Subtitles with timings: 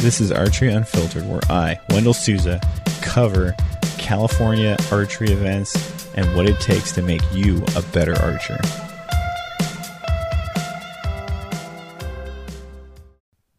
[0.00, 2.60] This is Archery Unfiltered, where I, Wendell Souza,
[3.02, 3.56] cover
[3.98, 8.60] California archery events and what it takes to make you a better archer.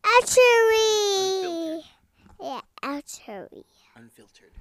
[0.05, 1.83] Archery.
[2.41, 3.65] Yeah, archery.
[3.97, 4.51] Unfiltered.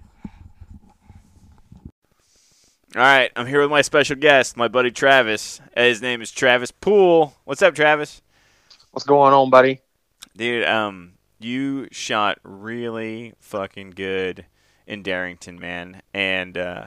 [2.96, 5.60] All right, I'm here with my special guest, my buddy Travis.
[5.76, 7.36] His name is Travis Poole.
[7.44, 8.20] What's up, Travis?
[8.90, 9.80] What's going on, buddy?
[10.36, 14.46] Dude, um, you shot really fucking good
[14.86, 16.02] in Darrington, man.
[16.12, 16.86] And uh,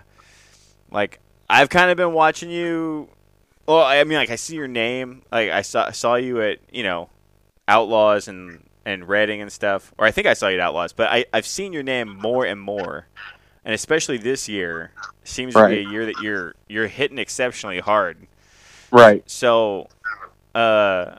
[0.91, 1.19] like,
[1.49, 3.09] I've kind of been watching you.
[3.67, 5.21] Well, I mean, like, I see your name.
[5.31, 7.09] Like, I saw saw you at you know,
[7.67, 9.93] Outlaws and and Reading and stuff.
[9.97, 12.45] Or I think I saw you at Outlaws, but I I've seen your name more
[12.45, 13.07] and more.
[13.63, 14.91] And especially this year
[15.23, 18.27] seems to be a year that you're you're hitting exceptionally hard.
[18.91, 19.23] Right.
[19.29, 19.87] So,
[20.55, 21.17] uh,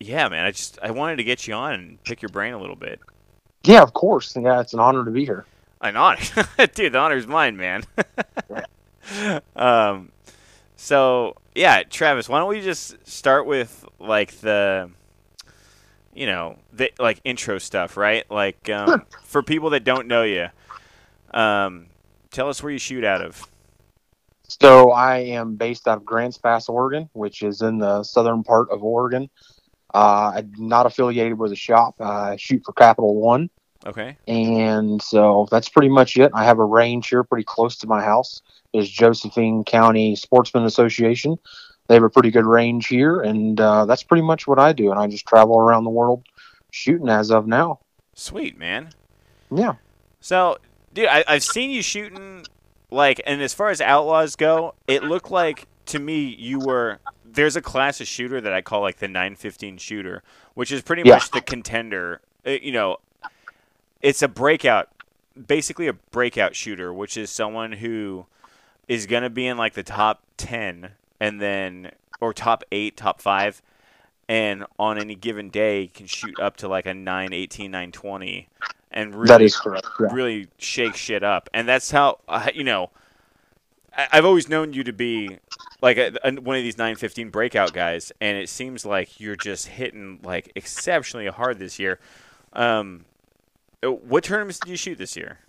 [0.00, 2.58] yeah, man, I just I wanted to get you on and pick your brain a
[2.60, 3.00] little bit.
[3.64, 4.36] Yeah, of course.
[4.36, 5.46] Yeah, it's an honor to be here.
[5.80, 6.20] An honor,
[6.74, 6.92] dude.
[6.92, 7.84] The honor's mine, man.
[9.56, 10.10] um,
[10.76, 14.90] so yeah, Travis, why don't we just start with like the,
[16.14, 18.28] you know, the like intro stuff, right?
[18.30, 19.06] Like um, Sure.
[19.24, 20.48] for people that don't know you,
[21.32, 21.86] um,
[22.30, 23.44] tell us where you shoot out of.
[24.48, 28.70] So I am based out of Grants Pass, Oregon, which is in the southern part
[28.70, 29.28] of Oregon.
[29.94, 32.00] Uh, I'm not affiliated with a shop.
[32.00, 33.48] I shoot for Capital One,
[33.86, 34.16] Okay.
[34.26, 36.30] and so that's pretty much it.
[36.34, 38.42] I have a range here pretty close to my house.
[38.74, 41.38] Is Josephine County Sportsman Association.
[41.86, 44.90] They have a pretty good range here, and uh, that's pretty much what I do.
[44.90, 46.24] And I just travel around the world
[46.70, 47.80] shooting as of now.
[48.14, 48.90] Sweet, man.
[49.50, 49.76] Yeah.
[50.20, 50.58] So,
[50.92, 52.44] dude, I, I've seen you shooting,
[52.90, 56.98] like, and as far as outlaws go, it looked like to me you were.
[57.24, 60.22] There's a class of shooter that I call like the 915 shooter,
[60.54, 61.14] which is pretty Yeah.
[61.14, 62.20] much the contender.
[62.46, 62.98] Uh, you know,
[64.00, 64.88] it's a breakout,
[65.46, 68.26] basically a breakout shooter, which is someone who
[68.86, 73.20] is going to be in like the top 10 and then, or top 8, top
[73.20, 73.60] 5,
[74.28, 78.48] and on any given day can shoot up to like a 918, 920
[78.90, 79.86] and really correct.
[80.00, 80.06] Yeah.
[80.12, 82.90] really shake shit up, and that's how uh, you know.
[83.98, 85.38] I've always known you to be
[85.82, 89.66] like a, a, one of these 915 breakout guys, and it seems like you're just
[89.66, 91.98] hitting like exceptionally hard this year.
[92.52, 93.04] Um,
[93.84, 95.40] uh, what tournaments did you shoot this year?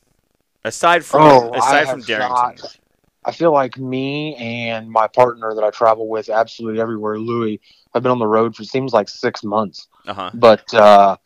[0.66, 2.78] Aside from Oh, aside from Darrington, shot-
[3.24, 7.62] I feel like me and my partner that I travel with absolutely everywhere, Louis,
[7.94, 9.88] I've been on the road for seems like six months.
[10.08, 10.32] uh huh.
[10.34, 11.18] But uh,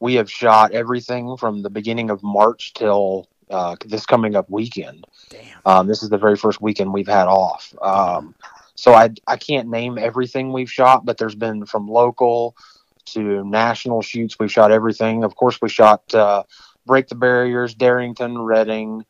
[0.00, 5.06] we have shot everything from the beginning of March till uh, this coming up weekend.
[5.30, 5.40] Damn.
[5.64, 7.74] Um, this is the very first weekend we've had off.
[7.82, 8.34] Um,
[8.74, 12.56] so I I can't name everything we've shot, but there's been from local
[13.06, 14.38] to national shoots.
[14.38, 15.24] We've shot everything.
[15.24, 16.44] Of course, we shot uh,
[16.86, 19.04] Break the Barriers, Darrington, Reading.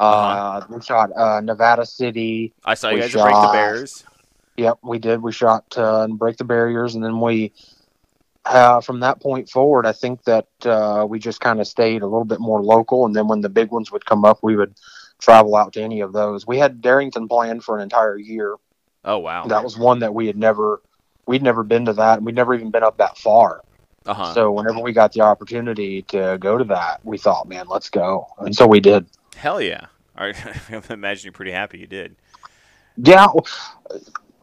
[0.00, 2.52] Uh, We shot uh, Nevada City.
[2.64, 4.04] I saw you We guys break the Barriers.
[4.56, 5.22] Yep, we did.
[5.22, 7.52] We shot uh, break the barriers, and then we,
[8.44, 12.06] uh, from that point forward, I think that uh, we just kind of stayed a
[12.06, 13.06] little bit more local.
[13.06, 14.74] And then when the big ones would come up, we would
[15.18, 16.46] travel out to any of those.
[16.46, 18.56] We had Darrington planned for an entire year.
[19.04, 19.46] Oh wow.
[19.46, 20.82] That was one that we had never,
[21.26, 23.62] we'd never been to that, and we'd never even been up that far.
[24.06, 24.34] Uh huh.
[24.34, 28.26] So whenever we got the opportunity to go to that, we thought, man, let's go,
[28.38, 29.06] and so we did.
[29.36, 29.86] Hell yeah.
[30.16, 30.32] I
[30.90, 32.16] imagine you're pretty happy you did.
[32.96, 33.26] Yeah.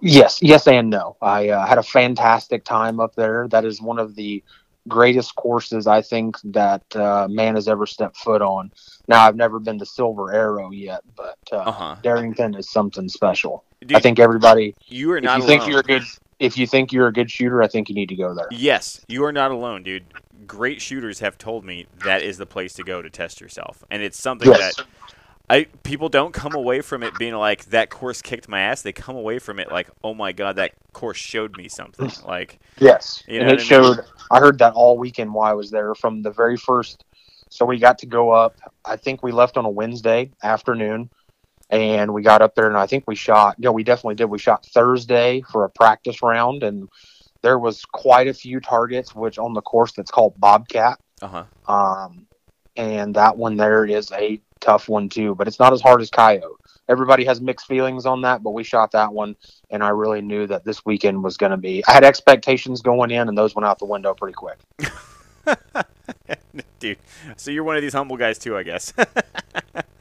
[0.02, 1.16] Yes, yes, and no.
[1.22, 3.48] I uh, had a fantastic time up there.
[3.50, 4.44] That is one of the
[4.88, 8.72] greatest courses I think that uh, man has ever stepped foot on.
[9.08, 11.96] Now, I've never been to Silver Arrow yet, but uh, Uh huh.
[12.02, 13.64] Darrington is something special.
[13.82, 14.76] Dude, I think everybody.
[14.88, 16.04] you are If not you think you're a good,
[16.40, 18.48] if you think you're a good shooter, I think you need to go there.
[18.52, 20.06] Yes, you are not alone, dude.
[20.48, 24.02] Great shooters have told me that is the place to go to test yourself, and
[24.02, 24.76] it's something Yes.
[24.76, 24.86] that
[25.52, 28.84] I people don't come away from it being like that course kicked my ass.
[28.84, 32.10] They come away from it like, oh my god, that course showed me something.
[32.26, 34.00] Like, Yes, You and know it what I showed.
[34.32, 37.04] I heard that all weekend while I was there from the very first.
[37.50, 38.56] So we got to go up.
[38.86, 41.10] I think we left on a Wednesday afternoon,
[41.70, 43.56] and we got up there, and I think we shot.
[43.60, 44.26] Yeah, we definitely did.
[44.26, 46.88] We shot Thursday for a practice round, and
[47.42, 50.98] there was quite a few targets, which on the course that's called Bobcat.
[51.22, 51.44] uh huh.
[51.68, 52.28] Um,
[52.78, 56.10] and that one there is a tough one too, but it's not as hard as
[56.10, 56.56] Coyote.
[56.88, 59.36] Everybody has mixed feelings on that, but we shot that one,
[59.70, 61.84] and I really knew that this weekend was going to be.
[61.88, 64.60] I had expectations going in, and those went out the window pretty quick.
[66.80, 66.98] dude.
[67.38, 68.94] So you're one of these humble guys too, I guess.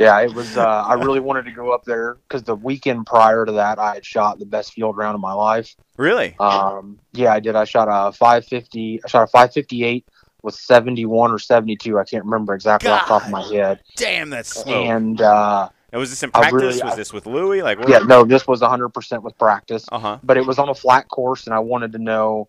[0.01, 0.57] Yeah, it was.
[0.57, 3.95] Uh, I really wanted to go up there because the weekend prior to that, I
[3.95, 5.77] had shot the best field round of my life.
[5.99, 6.35] really?
[6.41, 7.55] Um, yeah, I did.
[7.55, 9.03] I shot a 550.
[9.05, 10.09] I shot a 558
[10.43, 11.99] was 71 or 72.
[11.99, 13.81] I can't remember exactly off the top of my head.
[13.97, 14.83] Damn, that's slow.
[14.85, 16.53] And uh, Now, was this in practice?
[16.53, 17.63] really- was I- this with Louis?
[17.63, 17.89] Like, what?
[17.89, 19.85] yeah, no, this was 100% with practice.
[19.93, 20.19] Uh huh.
[20.23, 22.49] but it was on a flat course and I wanted to know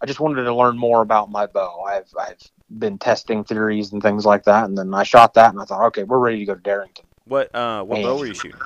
[0.00, 1.82] I just wanted to learn more about my bow.
[1.82, 2.38] I've I've
[2.78, 5.84] been testing theories and things like that and then I shot that and I thought,
[5.86, 7.04] okay, we're ready to go to Darrington.
[7.24, 8.60] What uh, what bow were you shooting?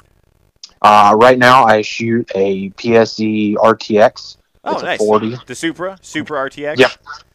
[0.83, 4.37] Uh, right now I shoot a PSE RTX.
[4.65, 5.01] Oh, it's nice.
[5.01, 5.37] a 40.
[5.47, 6.79] The Supra, Supra RTX.
[6.79, 6.91] Yep.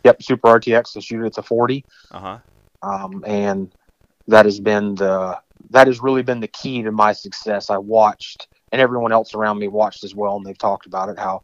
[0.05, 1.83] Yep, Supra RTX to shoot it's a 40.
[2.11, 2.37] Uh huh.
[2.81, 3.73] Um, and
[4.27, 5.39] that has been the
[5.71, 7.69] that has really been the key to my success.
[7.69, 11.17] I watched and everyone else around me watched as well and they've talked about it
[11.17, 11.41] how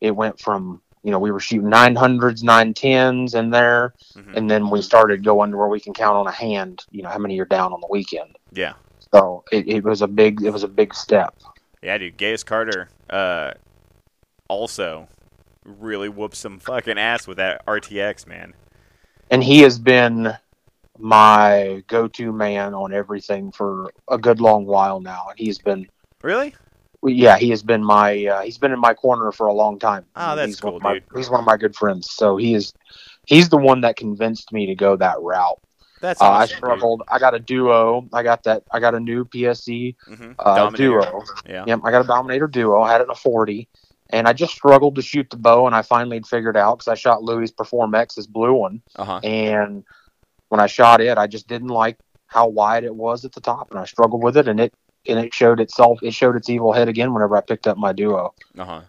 [0.00, 4.68] it went from you know we were shooting 900s 910s in there hmm and then
[4.68, 7.36] we started going to where we can count on a hand you know how many
[7.36, 8.72] you're down on the weekend Yeah.
[9.14, 11.34] so it, it was a big it was a big step
[11.82, 12.16] Yeah, dude.
[12.16, 13.52] Gaius Carter uh,
[14.48, 15.08] also
[15.64, 18.54] really whooped some fucking ass with that RTX, man.
[19.30, 20.34] and he has been
[20.98, 25.88] my go-to man on everything for a good long while now and he's been
[26.22, 26.54] Really?
[27.04, 30.04] yeah he has been my uh, he's been in my corner for a long time
[30.14, 31.04] Oh, that's he's cool, my, dude.
[31.16, 32.74] he's one of my good friends so he is
[33.24, 35.60] he's the one that convinced me to go that route
[36.00, 36.58] That's uh, I awesome.
[36.58, 40.32] struggled I got a duo I got that I got a new PSC PSE hmm
[40.38, 41.64] uh, duo Yeah.
[41.66, 42.80] Yep, I got a Dominator Duo.
[42.82, 43.68] I had it in a 40,
[44.10, 46.94] and I just struggled to shoot the bow, and I finally figured out because I
[46.94, 49.20] shot Louis Perform X, his blue one, Uh huh.
[49.22, 49.84] and
[50.48, 53.70] when I shot it, I just didn't like how wide it was at the top,
[53.70, 54.72] and I struggled with it, and it
[55.06, 55.98] and it showed itself.
[56.02, 58.80] It showed its evil head again whenever I picked up my Duo, Uh huh.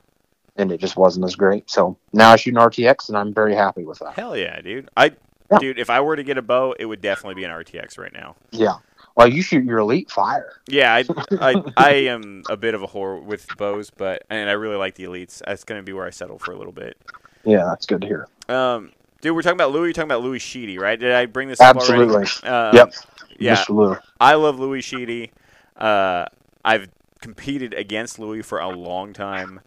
[0.55, 1.69] and it just wasn't as great.
[1.69, 4.13] So now I shoot an RTX, and I'm very happy with that.
[4.13, 4.89] Hell yeah, dude.
[4.95, 5.11] I,
[5.51, 5.57] Yeah.
[5.59, 8.13] dude, if I were to get a bow, it would definitely be an RTX right
[8.13, 8.35] now.
[8.51, 8.75] Yeah.
[9.15, 10.61] Well, you shoot your Elite Fire.
[10.67, 11.05] Yeah, I,
[11.39, 14.95] I, I am a bit of a whore with bows, but and I really like
[14.95, 15.41] the elites.
[15.45, 16.97] That's gonna be where I settle for a little bit.
[17.45, 18.27] Yeah, that's good to hear.
[18.49, 18.91] Um,
[19.21, 19.87] dude, we're talking about Louis.
[19.87, 20.99] You're talking about Louis Sheedy, right?
[20.99, 22.25] Did I bring this up Absolutely.
[22.43, 22.93] Um, Yep.
[23.37, 23.69] Yeah, Mr.
[23.69, 23.97] Lou.
[24.19, 25.31] I love Louis Sheedy.
[25.75, 26.25] Uh,
[26.63, 26.89] I've
[27.21, 29.61] competed against Louis for a long time.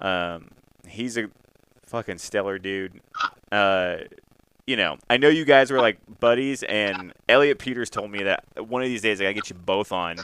[0.00, 0.50] Um,
[0.86, 1.28] he's a
[1.86, 3.00] fucking stellar dude.
[3.50, 3.98] Uh,
[4.66, 8.44] you know, I know you guys were like buddies, and Elliot Peters told me that
[8.56, 10.16] one of these days I gotta get you both on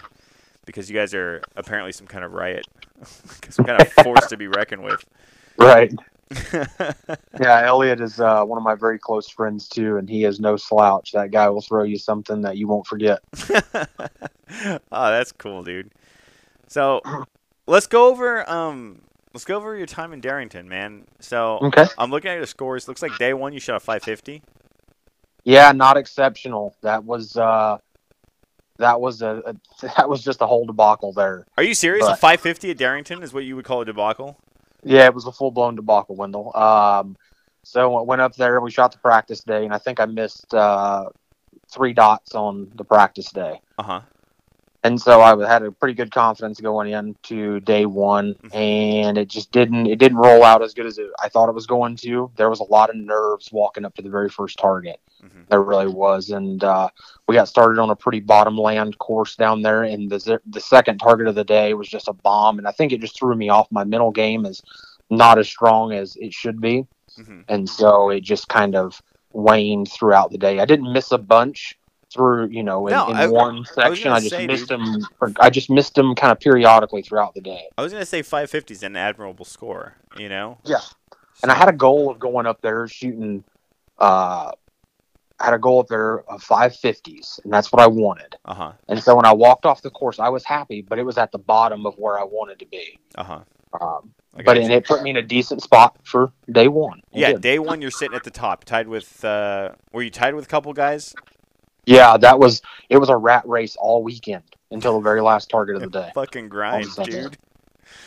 [0.64, 2.66] because you guys are apparently some kind of riot,
[3.48, 5.04] some kind of force to be reckoned with.
[5.58, 5.92] Right.
[7.40, 10.56] Yeah, Elliot is uh, one of my very close friends too, and he is no
[10.56, 11.12] slouch.
[11.12, 13.20] That guy will throw you something that you won't forget.
[13.48, 15.92] oh, that's cool, dude.
[16.66, 17.00] So
[17.66, 19.00] let's go over um
[19.34, 21.04] let's go over your time in Darrington, man.
[21.20, 21.86] So Okay.
[21.96, 22.88] I'm looking at your scores.
[22.88, 24.42] Looks like day one you shot a 550.
[25.44, 26.74] Yeah, not exceptional.
[26.82, 27.78] That was uh,
[28.78, 29.54] that was a, a
[29.96, 31.46] that was just a whole debacle there.
[31.56, 32.06] Are you serious?
[32.06, 34.36] a 550 at Darrington is what you would call a debacle?
[34.84, 36.56] Yeah, it was a full blown debacle, Wendell.
[36.56, 37.16] Um,
[37.64, 38.60] so I went up there.
[38.60, 41.06] We shot the practice day, and I think I missed uh,
[41.70, 43.60] three dots on the practice day.
[43.78, 44.00] Uh huh.
[44.84, 48.54] And so I had a pretty good confidence going into day one, Mhm.
[48.54, 51.54] and it just didn't it didn't roll out as good as it, I thought it
[51.54, 52.30] was going to.
[52.36, 55.00] There was a lot of nerves walking up to the very first target.
[55.20, 56.88] hmm There really was, and uh,
[57.26, 60.98] we got started on a pretty bottom land course down there, and the the second
[60.98, 63.48] target of the day was just a bomb, and I think it just threw me
[63.48, 63.66] off.
[63.70, 64.62] My mental game is
[65.10, 66.86] not as strong as it should be,
[67.16, 69.00] hmm and so it just kind of
[69.32, 70.58] waned throughout the day.
[70.60, 71.77] I didn't miss a bunch
[72.12, 74.04] through, you know, in, No, in I- one section.
[74.04, 74.80] gonna I, just say, missed dude.
[74.80, 75.06] them.
[75.20, 77.68] or I just missed them kind of periodically throughout the day.
[77.76, 79.94] I was gonna say 550 is an admirable score.
[80.16, 80.58] You know.
[80.64, 80.80] Yeah.
[81.42, 83.44] And I had a goal of going up there shooting.
[83.98, 84.52] Uh,
[85.40, 88.34] I had a goal up there of five fifties, and that's what I wanted.
[88.44, 88.72] Uh huh.
[88.88, 91.30] And so when I walked off the course, I was happy, but it was at
[91.30, 92.98] the bottom of where I wanted to be.
[93.14, 93.40] Uh huh.
[93.80, 94.12] Um,
[94.44, 97.00] but and it put me in a decent spot for day one.
[97.12, 97.40] It yeah, did.
[97.40, 99.24] day one you're sitting at the top, tied with.
[99.24, 101.14] Uh, were you tied with a couple guys?
[101.88, 102.98] Yeah, that was it.
[102.98, 106.10] Was a rat race all weekend until the very last target of the day.
[106.12, 107.38] Fucking grind, dude.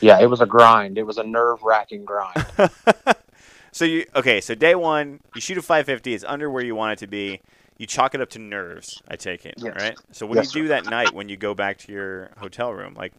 [0.02, 0.98] Yeah, it was a grind.
[1.00, 2.38] It was a nerve wracking grind.
[3.72, 4.40] so you okay?
[4.40, 6.14] So day one, you shoot a 550.
[6.14, 7.42] It's under where you want it to be.
[7.80, 9.02] You chalk it up to nerves.
[9.08, 9.76] I take it, Yes.
[9.76, 9.98] right?
[10.12, 12.72] So what Yes, do you do that night when you go back to your hotel
[12.72, 12.94] room?
[12.94, 13.14] Like,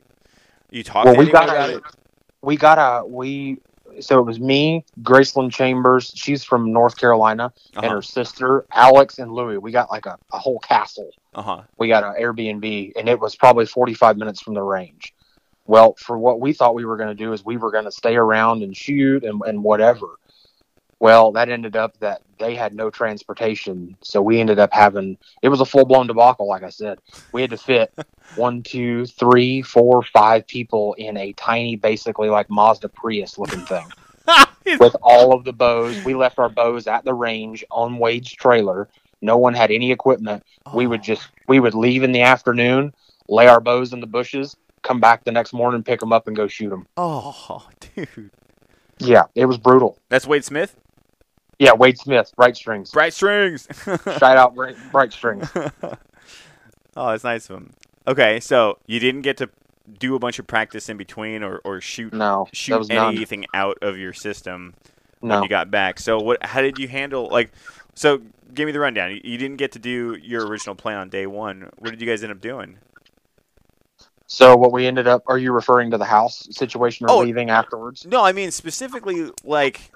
[0.71, 1.83] you talk well, to we got a,
[2.43, 3.59] we got a we.
[4.01, 6.13] So it was me, Graceland Chambers.
[6.15, 9.59] She's from North Carolina, and Uh her sister Alex and Louie.
[9.59, 11.11] We got like a, a whole castle.
[11.35, 11.63] Uh-huh.
[11.79, 15.15] we got an Airbnb, and it was probably 45 minutes from the range.
[15.67, 17.93] Well, for what we thought we were going to do is we were going to
[17.93, 20.07] stay around and shoot and, and whatever.
[21.03, 25.49] Well, that ended up that they had no transportation, so we ended up having it
[25.49, 26.47] was a full blown debacle.
[26.47, 27.01] Like I said,
[27.33, 27.93] we had to fit
[28.37, 33.85] one, two, three, four, five people in a tiny, basically like Mazda Prius looking thing.
[34.79, 36.05] with all of the bows.
[36.05, 38.89] We left our bows at the range on Wade's trailer.
[39.21, 40.45] No one had any equipment.
[40.73, 41.03] We would oh.
[41.03, 42.95] just we would leave in the afternoon,
[43.27, 46.37] lay our bows in the bushes, come back the next morning, pick them up, and
[46.37, 46.87] go shoot them.
[46.97, 47.67] Oh,
[47.97, 48.31] dude.
[48.99, 49.99] Yeah, it was brutal.
[50.09, 50.77] That's Wade Smith.
[51.63, 52.91] Yeah, Wade Smith, bright strings.
[52.91, 53.69] Bright strings.
[53.85, 55.49] Shout out bright, bright strings.
[55.57, 55.97] oh,
[57.11, 57.73] that's nice of him.
[58.09, 59.49] Okay, so you didn't get to
[60.01, 63.15] do a bunch of practice in between, or, or shoot No, shoot was none.
[63.15, 64.75] anything out of your system
[65.21, 66.01] when you got back.
[66.01, 66.45] So what?
[66.45, 67.53] How did you handle like?
[67.95, 68.21] So
[68.53, 69.13] give me the rundown.
[69.13, 71.71] You, you didn't get to do your original plan on day one.
[71.79, 72.77] What did you guys end up doing?
[74.27, 75.23] So what we ended up?
[75.29, 77.19] Are you referring to the house situation or Oh.
[77.21, 78.05] leaving afterwards?
[78.05, 79.93] No, I mean specifically like,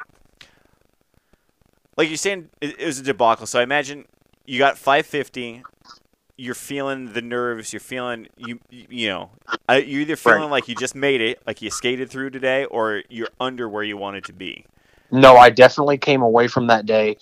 [1.97, 3.47] like you're saying it, it was a debacle.
[3.47, 4.07] So I imagine
[4.47, 5.65] you got 550.
[6.39, 7.73] You're feeling the nerves.
[7.73, 9.31] You're feeling you you, know
[9.69, 10.51] uh, you're either feeling Right.
[10.51, 13.97] like you just made it, like you skated through today, or you're under where you
[13.97, 14.67] wanted to be.
[15.11, 17.19] No, I definitely came away from that day.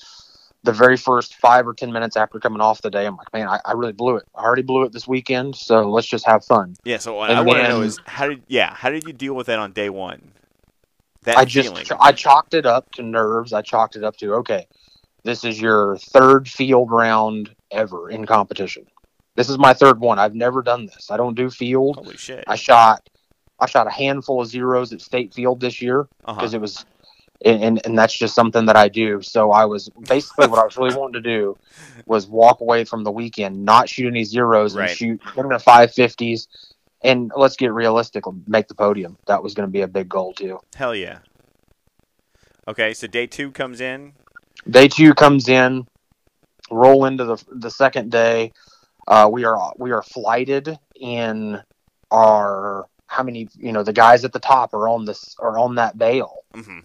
[0.65, 3.49] The very first five or ten minutes after coming off the day, I'm like, man,
[3.49, 4.25] I, I really blew it.
[4.37, 6.77] I already blew it this weekend, so let's just have fun.
[6.85, 6.99] Yeah.
[6.99, 9.35] So what And I want to know is how did yeah how did you deal
[9.35, 10.34] with that on day one?
[11.25, 11.87] That I just feeling.
[12.01, 13.53] I chalked it up to nerves.
[13.53, 14.67] I chalked it up to okay,
[15.25, 18.87] this is your third field round ever in competition.
[19.37, 20.19] This is my third one.
[20.19, 21.11] I've never done this.
[21.11, 21.97] I don't do field.
[21.97, 22.45] Holy shit.
[22.47, 23.09] I shot
[23.59, 26.35] I shot a handful of zeros at state field this year Uh-huh.
[26.35, 26.85] because it was
[27.45, 29.23] and, and and that's just something that I do.
[29.23, 31.57] So I was basically what I was really wanting to do
[32.07, 34.91] was walk away from the weekend, not shoot any zeros Right.
[34.91, 36.49] and shoot in the five fifties.
[37.05, 39.19] And let's get realistic, make the podium.
[39.27, 40.59] That was going to be a big goal too.
[40.75, 41.19] Hell yeah.
[42.67, 44.15] Okay, so day two comes in.
[44.69, 45.87] Day two comes in,
[46.71, 48.53] roll into the the second day.
[49.07, 51.61] Uh, we are we are flighted in
[52.11, 55.75] our how many you know the guys at the top are on this are on
[55.75, 56.39] that bale.
[56.55, 56.79] hmm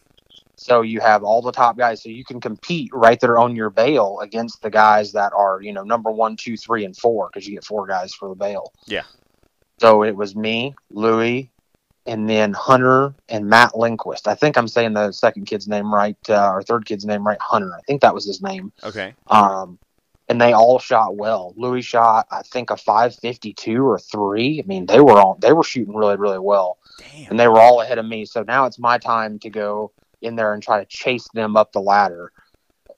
[0.57, 3.69] So you have all the top guys, so you can compete right there on your
[3.69, 7.47] bale against the guys that are you know number one, two, three, and four because
[7.47, 8.73] you get four guys for the bale.
[8.85, 9.03] Yeah.
[9.79, 11.49] So it was me, Louie,
[12.05, 14.27] and then Hunter and Matt Lindquist.
[14.27, 17.39] I think I'm saying the second kid's name right, uh, or third kid's name right,
[17.39, 17.73] Hunter.
[17.73, 18.71] I think that was his name.
[18.83, 19.13] Okay.
[19.27, 19.79] Um,
[20.27, 21.53] and they all shot well.
[21.57, 24.61] Louis shot, I think, a 552 or three.
[24.63, 27.31] I mean, they were all they were shooting really, really well Damn.
[27.31, 28.25] and they were all ahead of me.
[28.25, 31.71] So now it's my time to go in there and try to chase them up
[31.71, 32.31] the ladder,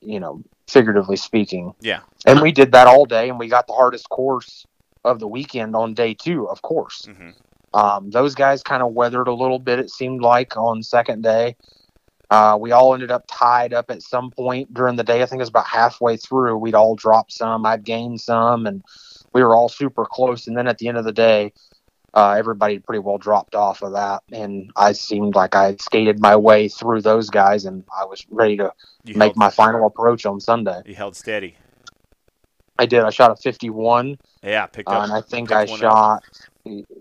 [0.02, 1.74] you know, figuratively speaking.
[1.80, 2.02] Yeah.
[2.26, 4.66] And we did that all day, and we got the hardest course
[5.04, 7.06] of the weekend on day two, of course.
[7.06, 7.32] hmm
[7.74, 11.56] Um, those guys kind of weathered a little bit, it seemed like, on second day.
[12.30, 15.22] Uh, we all ended up tied up at some point during the day.
[15.22, 16.58] I think it was about halfway through.
[16.58, 18.84] We'd all dropped some, I'd gained some, and
[19.34, 20.48] we were all super close.
[20.48, 21.52] And then at the end of the day,
[22.14, 24.24] uh, everybody pretty well dropped off of that.
[24.32, 28.26] And I seemed like I had skated my way through those guys, and I was
[28.30, 28.72] ready to
[29.06, 30.82] You make my final approach on Sunday.
[30.86, 31.58] You held steady.
[32.82, 33.02] I did.
[33.04, 35.04] I shot a 51, Yeah, picked uh, up.
[35.04, 35.80] and I think I one up.
[35.80, 36.24] shot.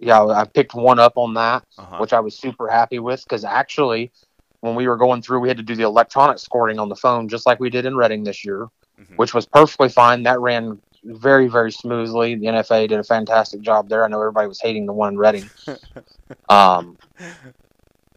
[0.00, 1.64] Yeah, I picked one up on that.
[1.78, 1.96] Uh-huh.
[1.98, 4.12] which I was super happy with because actually,
[4.60, 7.28] when we were going through, we had to do the electronic scoring on the phone
[7.28, 8.68] just like we did in Reading this year,
[9.00, 9.16] Mhm.
[9.16, 10.22] which was perfectly fine.
[10.24, 12.34] That ran very, very smoothly.
[12.34, 14.04] The NFA did a fantastic job there.
[14.04, 15.48] I know everybody was hating the one in Reading.
[16.50, 16.98] um,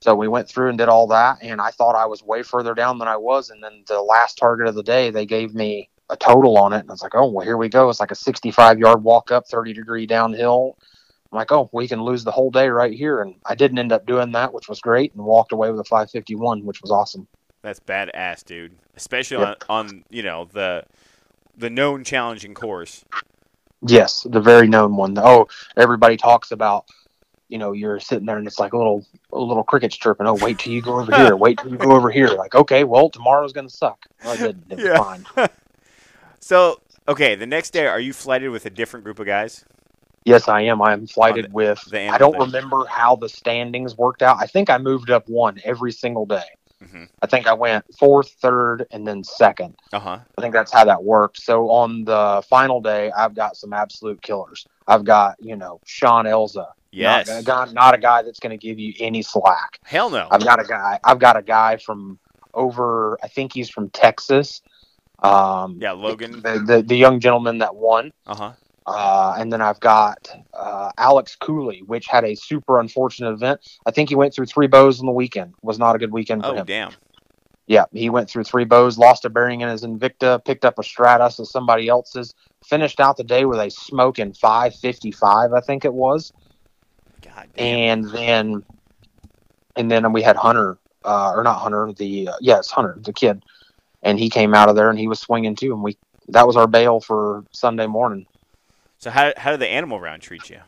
[0.02, 2.74] so we went through and did all that, and I thought I was way further
[2.74, 3.50] down than I was.
[3.50, 6.80] And then the last target of the day, they gave me a total on it,
[6.80, 9.32] and I was like, "Oh, well, here we go." It's like a 65 yard walk
[9.32, 10.78] up, 30 degree downhill.
[11.32, 13.92] I'm like, "Oh, we can lose the whole day right here," and I didn't end
[13.92, 17.28] up doing that, which was great, and walked away with a 551, which was awesome.
[17.64, 18.76] That's badass, dude.
[18.96, 19.64] Especially Yep.
[19.70, 20.84] on, on you know the
[21.58, 23.06] the known challenging course.
[23.86, 25.18] Yes, the very known one.
[25.18, 26.86] Oh, everybody talks about.
[27.50, 30.26] You know, you're sitting there and it's like a little, a little crickets chirping.
[30.26, 31.36] Oh, wait till you go over here.
[31.36, 32.30] Wait till you go over here.
[32.30, 34.00] Like, okay, well, tomorrow's gonna suck.
[34.26, 34.56] Well, it.
[34.72, 34.98] It Yeah.
[34.98, 35.26] fine.
[36.44, 39.64] So okay, the next day, are you flighted with a different group of guys?
[40.26, 40.82] Yes, I am.
[40.82, 41.82] I am flighted the- with.
[41.90, 44.38] the I don't remember how the standings worked out.
[44.40, 46.44] I think I moved up one every single day.
[46.84, 47.08] Mhm.
[47.22, 49.76] I think I went fourth, third, and then second.
[49.94, 50.20] Uh huh.
[50.38, 51.40] I think that's how that worked.
[51.42, 54.68] So on the final day, I've got some absolute killers.
[54.86, 56.68] I've got you know Sean Elza.
[56.92, 57.30] Yes.
[57.30, 59.80] Not, a guy- not a guy that's going to give you any slack.
[59.84, 60.28] Hell no.
[60.30, 61.00] I've got a guy.
[61.06, 62.20] I've got a guy from
[62.54, 63.18] over.
[63.24, 64.62] I think he's from Texas.
[65.24, 66.42] Um, Yeah, Logan.
[66.42, 68.12] the, the the young gentleman that won.
[68.28, 68.52] Uh huh.
[68.86, 73.62] Uh, and then I've got uh, Alex Cooley, which had a super unfortunate event.
[73.86, 75.54] I think he went through three bows on the weekend.
[75.62, 76.66] Was not a good weekend for Oh him.
[76.66, 76.92] damn.
[77.66, 80.82] Yeah, he went through three bows, lost a bearing in his Invicta, picked up a
[80.82, 85.94] Stratos as somebody else's, finished out the day with a smoking 555, I think it
[85.94, 86.34] was.
[87.22, 87.66] God damn.
[88.04, 88.64] And then,
[89.78, 93.42] and then we had Hunter uh, or not Hunter, the uh, yes Hunter, the kid,
[94.04, 95.98] and he came out of there and he was swinging too, and we
[96.30, 98.26] that was our bale for Sunday morning.
[99.00, 100.60] So how how did the animal round treat you?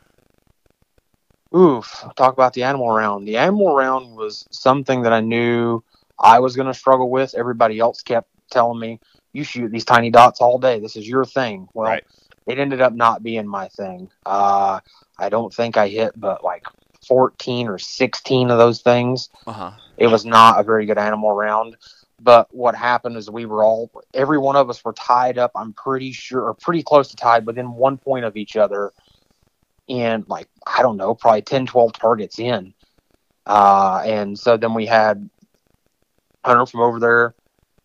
[1.56, 3.28] Oof, talk about the animal round.
[3.28, 5.84] The animal round was something that I knew
[6.20, 7.34] I was going to struggle with.
[7.36, 9.00] Everybody else kept telling me,
[9.32, 10.80] "You shoot these tiny dots all day.
[10.80, 12.04] This is your thing." Well, Right.
[12.48, 14.10] it ended up not being my thing.
[14.26, 14.80] Uh,
[15.18, 16.66] I don't think I hit but like
[17.08, 19.30] 14 or 16 of those things.
[19.48, 19.72] Uh huh.
[19.98, 21.78] It was not a very good animal round.
[22.20, 25.74] But what happened is we were all, every one of us were tied up, I'm
[25.74, 28.94] pretty sure, or pretty close to tied within one point of each other
[29.88, 32.74] in like, I don't know, probably 10, 12 targets in.
[33.46, 35.30] Uh, and so then we had
[36.46, 37.36] Hunter from over there.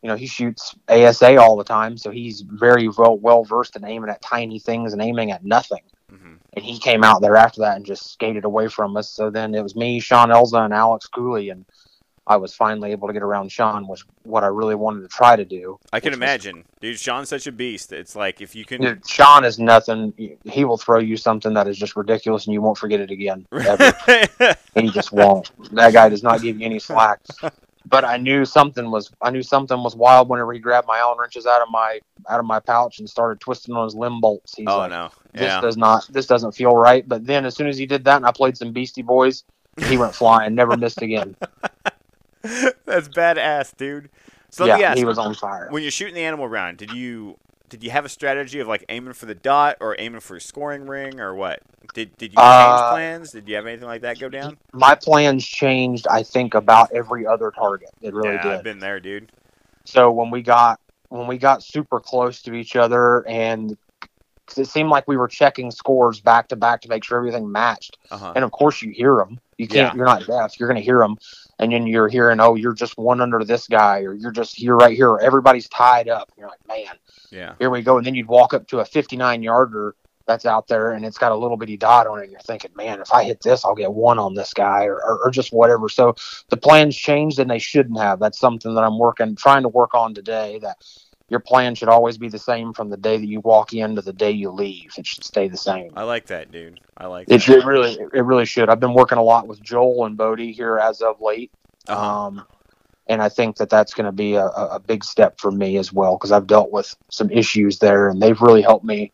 [0.03, 3.85] You know, he shoots ASA all the time, so he's very well well versed in
[3.85, 5.83] aiming at tiny things and aiming at nothing
[6.13, 6.35] Mm-hmm.
[6.55, 9.11] and he came out there after that and just skated away from us.
[9.11, 11.65] So then it was me, Sean Elza, and Alex Cooley, and
[12.27, 15.35] I was finally able to get around Sean, was what I really wanted to try
[15.37, 15.79] to do.
[15.93, 16.99] I can which was- imagine, dude.
[16.99, 17.93] Sean's such a beast.
[17.93, 18.81] It's like if you can.
[18.83, 20.39] Dude, Sean is nothing.
[20.45, 23.47] He will throw you something that is just ridiculous, and you won't forget it again.
[23.53, 23.93] Ever.
[24.75, 25.51] he just won't.
[25.75, 27.21] That guy does not give you any slack.
[27.87, 31.19] But I knew something was I knew something was wild whenever he grabbed my Allen
[31.19, 31.99] wrenches out of my
[32.29, 34.55] out of my pouch and started twisting on his limb bolts.
[34.55, 35.09] He's oh like, no.
[35.33, 35.61] this Yeah.
[35.63, 38.27] does not this doesn't feel right but then as soon as he did that and
[38.27, 39.45] i played some beastie boys
[39.79, 41.35] he went flying never missed again
[42.87, 44.11] That's badass, dude.
[44.51, 47.37] So yeah ask, he was on fire when you're shooting the animal round, did you
[47.69, 50.41] did you have a strategy of like aiming for the dot or aiming for a
[50.41, 51.61] scoring ring or what?
[51.95, 53.31] Did did you change Uh, plans?
[53.31, 54.57] Did you have anything like that go down?
[54.73, 58.79] my plans changed i think about every other target it really yeah, did I've been
[58.79, 59.31] there, dude.
[59.85, 60.81] so when we got
[61.11, 63.77] when we got super close to each other and
[64.57, 67.99] it seemed like we were checking scores back to back to make sure everything matched
[68.11, 68.33] Uh huh.
[68.35, 69.97] and of course you hear them you can't Yeah.
[69.97, 71.17] you're not deaf you're going to hear them
[71.61, 74.77] and then you're hearing oh you're just one under this guy or you're just here
[74.77, 76.97] right here everybody's tied up you're like man
[77.31, 77.55] Yeah.
[77.61, 77.99] here we go.
[77.99, 79.95] And then you'd walk up to a 59 yarder
[80.27, 82.25] that's out there and it's got a little bitty dot on it.
[82.25, 84.97] And you're thinking, man, if I hit this, I'll get one on this guy or,
[84.97, 85.89] or, or just whatever.
[85.89, 86.15] So
[86.51, 88.21] the plans changed and they shouldn't have.
[88.21, 90.77] That's something that I'm working, trying to work on today that
[91.31, 94.03] your plan should always be the same from the day that you walk in to
[94.03, 94.93] the day you leave.
[94.99, 95.93] It should stay the same.
[95.97, 96.81] I like that, dude.
[96.97, 97.39] I like It, that.
[97.43, 98.69] should really, it really should.
[98.69, 101.51] I've been working a lot with Joel and Bodie here as of late.
[101.89, 102.27] Uh-huh.
[102.27, 102.45] Um,
[103.07, 105.79] and I think that that's going to be a, a a big step for me
[105.79, 109.13] as well because I've dealt with some issues there, and they've really helped me.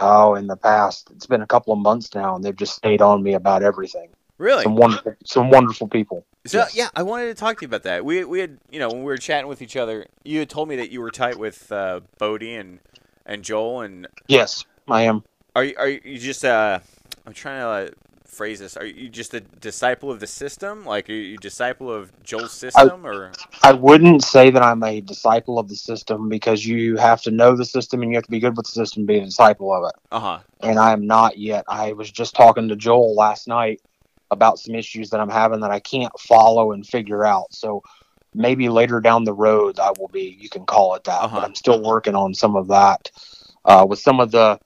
[0.00, 3.00] Oh, in the past, it's been a couple of months now, and they've just stayed
[3.02, 4.08] on me about everything.
[4.38, 4.62] Really?
[4.64, 6.24] Some wonderful, some wonderful people.
[6.46, 6.76] So Yes.
[6.76, 8.04] yeah, I wanted to talk to you about that.
[8.04, 10.68] We we had you know when we were chatting with each other, you had told
[10.68, 12.80] me that you were tight with uh, Bodie and
[13.26, 13.80] and Joel.
[13.80, 15.24] And Yes, I am.
[15.56, 16.80] are you are you just uh?
[17.26, 17.94] I'm trying to uh,
[18.26, 18.76] phrase this.
[18.76, 20.84] Are you just a disciple of the system?
[20.84, 23.32] Like are you a disciple of Joel's system or?
[23.62, 27.56] I wouldn't say that I'm a disciple of the system because you have to know
[27.56, 29.72] the system and you have to be good with the system to be a disciple
[29.72, 29.94] of it.
[30.12, 30.38] Uh huh.
[30.60, 31.64] and I am not yet.
[31.68, 33.80] I was just talking to Joel last night
[34.30, 37.52] about some issues that I'm having that I can't follow and figure out.
[37.52, 37.82] So
[38.34, 40.36] maybe later down the road I will be.
[40.40, 41.36] You can call it that, Uh-huh.
[41.36, 43.10] but I'm still working on some of that.
[43.64, 44.58] Uh, with some of the,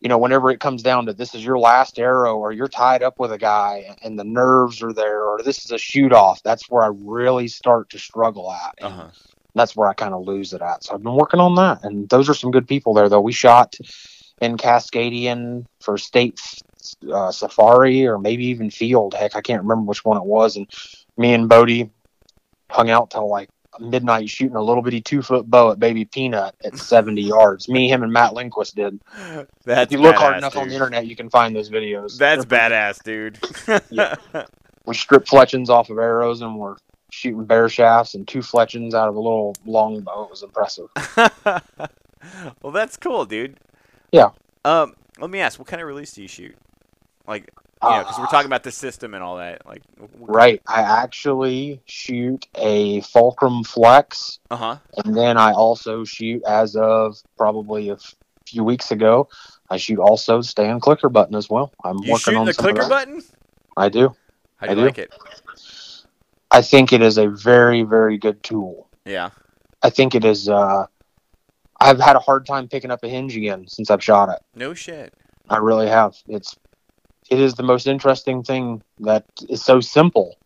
[0.00, 3.02] you know, whenever it comes down to this is your last arrow, or you're tied
[3.02, 6.42] up with a guy, and the nerves are there, or this is a shoot off.
[6.42, 8.74] That's where I really start to struggle at.
[8.82, 9.08] Uh-huh.
[9.54, 10.82] that's where I kind of lose it at.
[10.82, 13.08] So I've been working on that, and those are some good people there.
[13.08, 13.76] Though we shot
[14.40, 16.40] in Cascadian for state
[17.12, 19.14] uh, safari, or maybe even field.
[19.14, 20.56] Heck, I can't remember which one it was.
[20.56, 20.70] And
[21.16, 21.90] me and Bodie
[22.70, 26.54] hung out till like midnight shooting a little bitty two foot bow at Baby Peanut
[26.64, 27.68] at seventy yards.
[27.68, 29.00] Me, him, and Matt Lindquist did.
[29.64, 32.18] That's if you look hard badass, enough on the internet, you can find those videos.
[32.18, 33.38] That's badass, dude.
[33.90, 34.14] Yeah.
[34.84, 36.76] We stripped fletchings off of arrows, and we're
[37.10, 40.24] shooting bear shafts and two fletchings out of a little long bow.
[40.24, 40.88] It was impressive.
[42.62, 43.58] well, that's cool, dude.
[44.10, 44.30] Yeah.
[44.64, 46.56] Um, let me ask, what kind of release do you shoot?
[47.26, 47.50] Like,
[47.82, 49.66] you know, because we're talking about the system and all that.
[49.66, 49.82] Like,
[50.18, 50.60] Right.
[50.66, 54.76] I actually shoot a Fulcrum Flex, Uh huh.
[55.04, 58.14] and then I also shoot, as of probably a f-
[58.46, 59.28] few weeks ago,
[59.70, 61.72] I shoot also Stan clicker button as well.
[61.84, 63.22] I'm You working on the clicker button?
[63.76, 64.14] I do.
[64.56, 64.84] How do I you do.
[64.86, 65.12] like it?
[66.50, 68.88] I think it is a very, very good tool.
[69.06, 69.30] Yeah.
[69.82, 70.48] I think it is.
[70.48, 70.86] Uh,
[71.80, 74.38] I've had a hard time picking up a hinge again since I've shot it.
[74.54, 75.14] No shit.
[75.48, 76.14] I really have.
[76.28, 76.54] It's
[77.30, 80.36] it is the most interesting thing that is so simple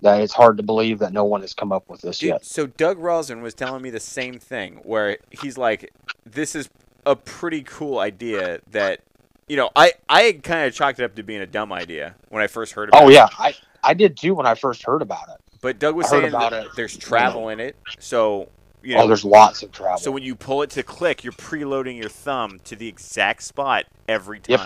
[0.00, 2.44] that it's hard to believe that no one has come up with this Dude, yet.
[2.44, 5.92] so Doug Rosen was telling me the same thing, where he's like,
[6.26, 6.68] "This is
[7.06, 9.00] a pretty cool idea that."
[9.48, 12.42] You know, I, I kind of chalked it up to being a dumb idea when
[12.42, 13.10] I first heard about Oh it.
[13.10, 15.36] Oh, yeah, I I did too when I first heard about it.
[15.60, 16.70] But Doug was saying about that it.
[16.76, 18.48] there's travel in it, so
[18.82, 19.04] you oh, know.
[19.04, 19.98] oh, there's lots of travel.
[19.98, 23.84] so when you pull it to click, you're preloading your thumb to the exact spot
[24.08, 24.60] every Yep.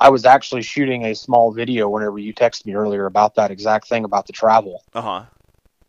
[0.00, 3.88] I was actually shooting a small video whenever you texted me earlier about that exact
[3.88, 4.82] thing about the travel.
[4.94, 5.24] Uh huh.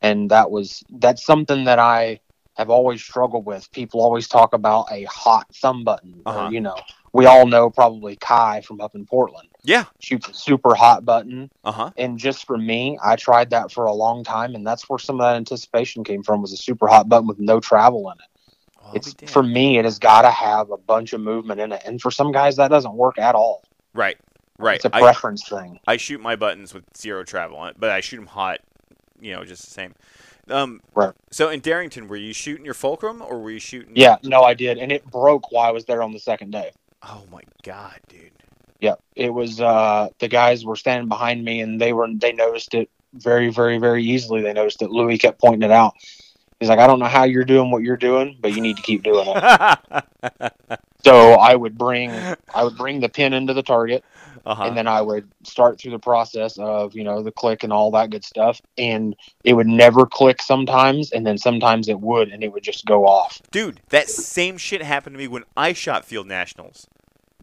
[0.02, 2.19] and that was that's something that I
[2.56, 3.71] have always struggled with.
[3.71, 6.21] People always talk about a hot thumb button.
[6.26, 6.50] Uh-huh.
[6.50, 6.76] you know,
[7.13, 9.86] we all know probably Kai from up in Portland Yeah.
[10.00, 11.91] shoots a super hot button, Uh huh.
[11.97, 15.19] and just for me, I tried that for a long time, and that's where some
[15.21, 16.41] of that anticipation came from.
[16.41, 18.30] Was a super hot button with no travel in it.
[18.84, 21.82] Oh, it's for me, it has got to have a bunch of movement in it,
[21.86, 23.63] and for some guys, that doesn't work at all.
[23.93, 24.17] Right.
[24.58, 24.75] Right.
[24.75, 25.80] It's a I, preference thing.
[25.88, 28.60] I shoot my buttons with zero travel but I shoot them hot,
[29.19, 29.95] you know, just the same.
[30.49, 31.13] Um, Right.
[31.32, 33.93] So in Darrington, were you shooting your fulcrum or were you shooting?
[33.95, 36.71] Yeah, no, I did, and it broke while I was there on the second day.
[37.04, 38.32] Oh my god, dude.
[38.80, 39.62] Yeah, it was.
[39.62, 42.08] Uh, the guys were standing behind me, and they were.
[42.12, 44.41] They noticed it very, very, very easily.
[44.41, 44.89] They noticed it.
[44.89, 45.93] Louis kept pointing it out.
[46.62, 48.84] He's like, "I don't know how you're doing what you're doing, but you need to
[48.84, 50.54] keep doing it."
[51.04, 52.12] so I would bring,
[52.54, 54.06] I would bring the pin into the target,
[54.45, 54.65] uh-huh.
[54.65, 57.89] and then I would start through the process of you know the click and all
[57.91, 58.62] that good stuff.
[58.78, 62.86] And it would never click sometimes, and then sometimes it would, and it would just
[62.86, 63.41] go off.
[63.50, 66.88] Dude, that same shit happened to me when I shot Field Nationals.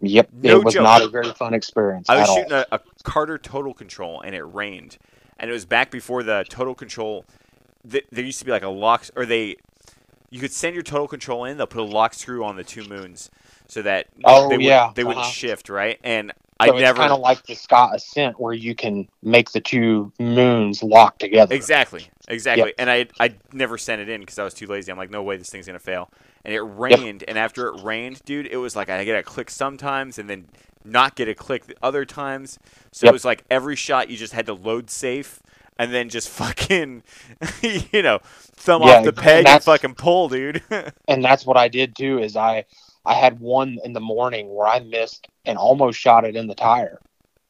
[0.00, 0.84] Yep, No it was joke.
[0.84, 2.08] not a very fun experience.
[2.08, 4.98] I was shooting a, a Carter Total Control and it rained,
[5.38, 7.24] and it was back before the Total Control.
[7.90, 9.56] Th- there used to be like a lock, or they,
[10.30, 11.56] you could send your Total Control in.
[11.58, 13.30] They'll put a lock screw on the two moons,
[13.68, 15.32] so that Oh, they would, yeah, they wouldn't uh-huh.
[15.32, 15.98] shift right.
[16.04, 19.60] And So I never kind of like the Scott Ascent, where you can make the
[19.60, 21.56] two moons lock together.
[21.56, 22.74] Exactly, exactly.
[22.78, 24.92] And I I never sent it in because I was too lazy.
[24.92, 26.10] I'm like, no way, this thing's gonna fail.
[26.44, 29.50] And it rained, and after it rained, dude, it was like I get a click
[29.50, 30.48] sometimes, and then
[30.84, 32.58] not get a click the other times.
[32.92, 33.08] So Yep.
[33.08, 35.42] it was like every shot you just had to load safe,
[35.78, 37.02] and then just fucking,
[37.62, 40.62] you know, thumb Yeah, off the peg and that's- fucking pull, dude.
[41.08, 42.18] And that's what I did too.
[42.18, 42.64] Is I
[43.06, 46.54] I had one in the morning where I missed and almost shot it in the
[46.54, 46.98] tire.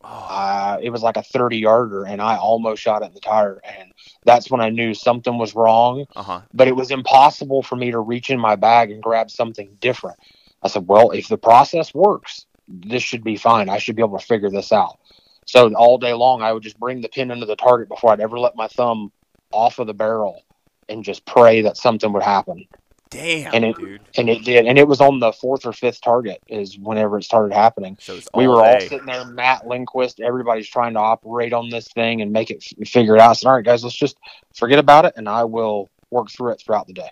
[0.04, 3.20] oh, Uh, it was like a 30 yarder, and I almost shot it in the
[3.20, 3.60] tire.
[3.64, 3.92] And
[4.24, 6.06] that's when I knew something was wrong.
[6.14, 6.40] uh huh.
[6.54, 10.18] But it was impossible for me to reach in my bag and grab something different.
[10.62, 13.68] I said, well, if the process works, this should be fine.
[13.68, 14.98] I should be able to figure this out.
[15.48, 18.20] So all day long, I would just bring the pin into the target before I'd
[18.20, 19.10] ever let my thumb
[19.50, 20.42] off of the barrel
[20.90, 22.66] and just pray that something would happen.
[23.08, 24.00] Damn, And it- dude.
[24.18, 24.66] And it did.
[24.66, 27.96] And it was on the fourth or fifth target is whenever it started happening.
[27.98, 32.20] So we were all sitting there, Matt Lindquist, everybody's trying to operate on this thing
[32.20, 33.30] and make it figure it out.
[33.30, 34.18] I said, all right, guys, let's just
[34.54, 37.08] forget about it and I will work through it throughout the day.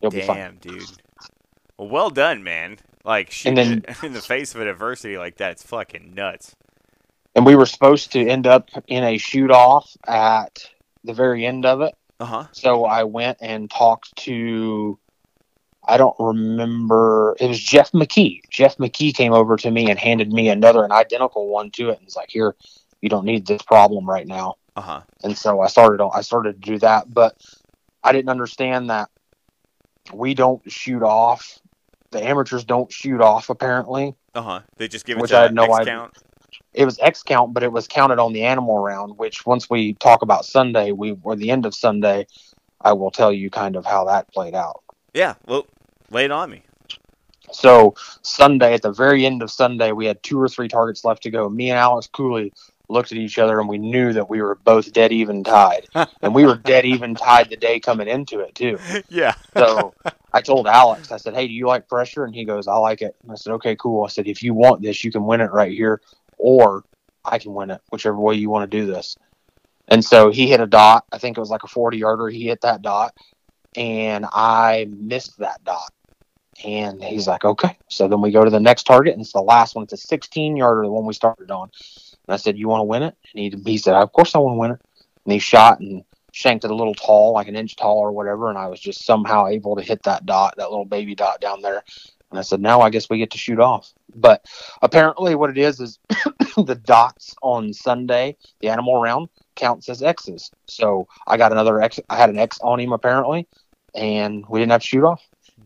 [0.00, 0.56] It'll be fine.
[0.60, 0.82] Dude.
[1.78, 2.78] Well, well done, man.
[3.04, 6.56] Like shooting then- in the face of an adversity like that, it's fucking nuts.
[7.36, 10.58] And we were supposed to end up in a shoot off at
[11.04, 11.94] the very end of it.
[12.18, 12.46] Uh huh.
[12.52, 14.98] So I went and talked to,
[15.86, 18.40] I don't remember, it was Jeff McKee.
[18.50, 21.98] Jeff McKee came over to me and handed me another, an identical one to it.
[21.98, 22.56] And was like, here,
[23.02, 24.54] you don't need this problem right now.
[24.74, 25.00] Uh huh.
[25.24, 27.34] and so I started I started to do that, but
[28.04, 29.08] I didn't understand that
[30.12, 31.58] we don't shoot off.
[32.10, 34.14] The amateurs don't shoot off apparently.
[34.34, 34.60] Uh huh.
[34.76, 35.94] They just give it Which to I had no idea.
[35.94, 36.18] count.
[36.76, 39.16] It was X count, but it was counted on the animal round.
[39.16, 42.26] Which once we talk about Sunday, we or the end of Sunday,
[42.80, 44.82] I will tell you kind of how that played out.
[45.14, 45.34] Yeah.
[45.46, 45.66] Well,
[46.10, 46.62] lay it on me.
[47.50, 51.22] So Sunday, at the very end of Sunday, we had two or three targets left
[51.22, 51.48] to go.
[51.48, 52.52] Me and Alex Cooley
[52.88, 55.88] looked at each other and we knew that we were both dead even tied,
[56.22, 58.78] and we were dead even tied the day coming into it too.
[59.08, 59.34] yeah.
[59.56, 59.94] So
[60.32, 63.00] I told Alex, I said, "Hey, do you like pressure?" And he goes, "I like
[63.00, 65.40] it." And I said, "Okay, cool." I said, "If you want this, you can win
[65.40, 66.00] it right here,
[66.36, 66.84] or
[67.24, 69.16] I can win it, whichever way you want to do this."
[69.88, 71.04] And so he hit a dot.
[71.12, 72.28] I think it was like a forty yarder.
[72.28, 73.14] He hit that dot,
[73.76, 75.92] and I missed that dot.
[76.64, 79.40] And he's like, "Okay." So then we go to the next target, and it's the
[79.40, 79.84] last one.
[79.84, 81.70] It's a sixteen yarder, the one we started on.
[82.26, 84.38] And I said, "You want to win it?" And he he said, "Of course I
[84.38, 84.80] want to win it."
[85.24, 88.48] And he shot and shanked it a little tall, like an inch tall or whatever,
[88.48, 91.62] and I was just somehow able to hit that dot, that little baby dot down
[91.62, 91.82] there.
[92.30, 93.92] And I said, now I guess we get to shoot off.
[94.14, 94.44] But
[94.82, 95.98] apparently, what it is is
[96.56, 100.50] the dots on Sunday, the animal round, counts as X's.
[100.66, 102.00] So I got another X.
[102.08, 103.46] I had an X on him apparently,
[103.94, 105.22] and we didn't have to shoot off.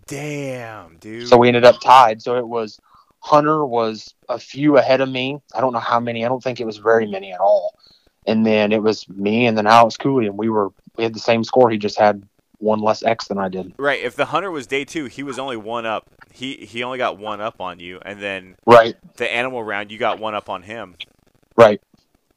[0.06, 1.28] Damn, dude.
[1.28, 2.20] So we ended up tied.
[2.22, 2.80] So it was
[3.20, 5.40] Hunter was a few ahead of me.
[5.54, 6.24] I don't know how many.
[6.24, 7.74] I don't think it was very many at all.
[8.26, 11.20] And then it was me and then Alex Cooley, and we were we had the
[11.20, 11.70] same score.
[11.70, 12.22] He just had
[12.60, 13.72] one less X than I did.
[13.78, 14.00] right.
[14.02, 16.06] If the hunter was day two, he was only one up.
[16.32, 19.98] He he only got one up on you, and then Right, the animal round, you
[19.98, 20.94] got one up on him.
[21.56, 21.80] right.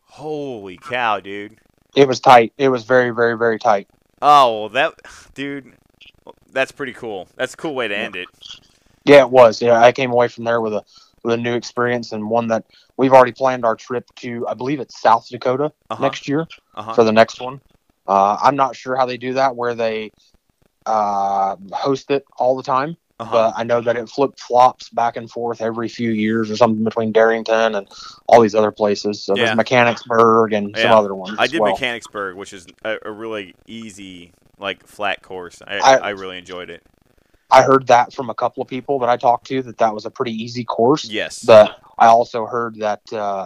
[0.05, 1.57] Holy cow, dude.
[1.95, 2.53] It was tight.
[2.57, 3.88] It was very, very, very tight.
[4.21, 4.93] Oh, well, that
[5.33, 5.73] dude,
[6.51, 7.27] that's pretty cool.
[7.36, 8.27] That's a cool way to end it.
[9.05, 9.62] Yeah, it was.
[9.62, 10.83] Yeah, I came away from there with a
[11.23, 12.65] with a new experience and one that
[12.97, 14.47] we've already planned our trip to.
[14.47, 16.01] I believe it's South Dakota Uh-huh.
[16.01, 16.93] next year Uh-huh.
[16.93, 17.59] for the next one.
[18.07, 20.11] Uh, I'm not sure how they do that, where they
[20.85, 23.31] uh, host it all the time, Uh-huh.
[23.31, 26.83] but I know that it flip flops back and forth every few years or something
[26.83, 27.87] between Darrington and
[28.27, 29.23] all these other places.
[29.23, 29.45] So Yeah.
[29.45, 31.35] there's Mechanicsburg and some other ones.
[31.39, 31.71] I did well.
[31.71, 35.61] Mechanicsburg, which is a, a really easy, like flat course.
[35.65, 36.83] I, I- I really enjoyed it.
[37.51, 40.05] I heard that from a couple of people that I talked to that that was
[40.05, 41.05] a pretty easy course.
[41.05, 41.43] Yes.
[41.43, 43.45] But I also heard that uh,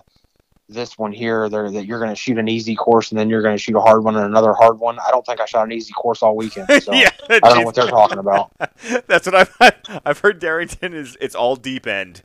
[0.70, 3.42] this one here, there that you're going to shoot an easy course and then you're
[3.42, 4.98] going to shoot a hard one and another hard one.
[5.00, 6.68] I don't think I shot an easy course all weekend.
[6.88, 8.52] So yeah, I don't know what they're talking about.
[9.08, 10.40] That's what I've I've heard.
[10.40, 12.22] Darrington is it's all deep end.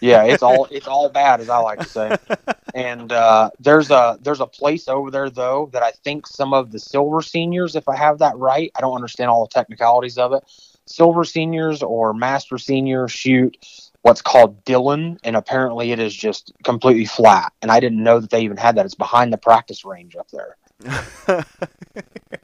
[0.00, 2.16] Yeah, it's all it's all bad, as I like to say.
[2.74, 6.70] And uh, there's a there's a place over there though that I think some of
[6.70, 10.32] the silver seniors, if I have that right, I don't understand all the technicalities of
[10.32, 10.44] it.
[10.86, 13.56] Silver seniors or master seniors shoot
[14.02, 17.52] what's called Dillon, and apparently it is just completely flat.
[17.62, 18.86] And I didn't know that they even had that.
[18.86, 20.56] It's behind the practice range up there.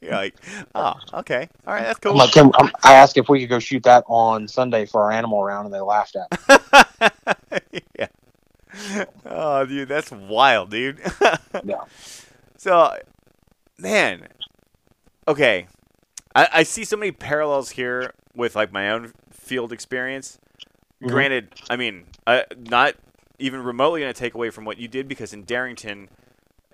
[0.03, 0.35] You're like,
[0.75, 2.16] oh, okay, all right, that's I'm cool.
[2.16, 5.11] like, can, um, I asked if we could go shoot that on Sunday for our
[5.11, 7.73] animal round, and they laughed at.
[7.73, 7.81] me.
[7.99, 9.05] yeah.
[9.25, 11.01] Oh, dude, that's wild, dude.
[11.64, 11.81] Yeah.
[12.59, 12.99] So,
[13.79, 14.29] man,
[15.27, 15.66] okay,
[16.35, 20.38] I, I see so many parallels here with like my own field experience.
[21.03, 21.29] Mhm.
[21.29, 22.95] Granted, I mean, uh, not
[23.39, 26.09] even remotely going to take away from what you did because in Darrington,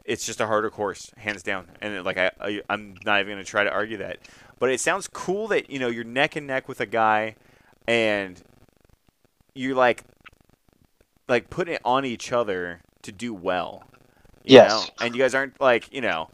[0.05, 1.69] it's just a harder course, hands down.
[1.81, 4.19] And like I, I, I'm not even going to try to argue that.
[4.59, 7.37] But it sounds cool that you know you're neck and neck with a guy,
[7.89, 8.43] and
[9.55, 10.05] you're like,
[11.29, 13.85] like putting it on each other to do well.
[14.45, 14.61] You Yes.
[14.61, 14.93] know?
[15.01, 16.31] And you guys aren't like you know.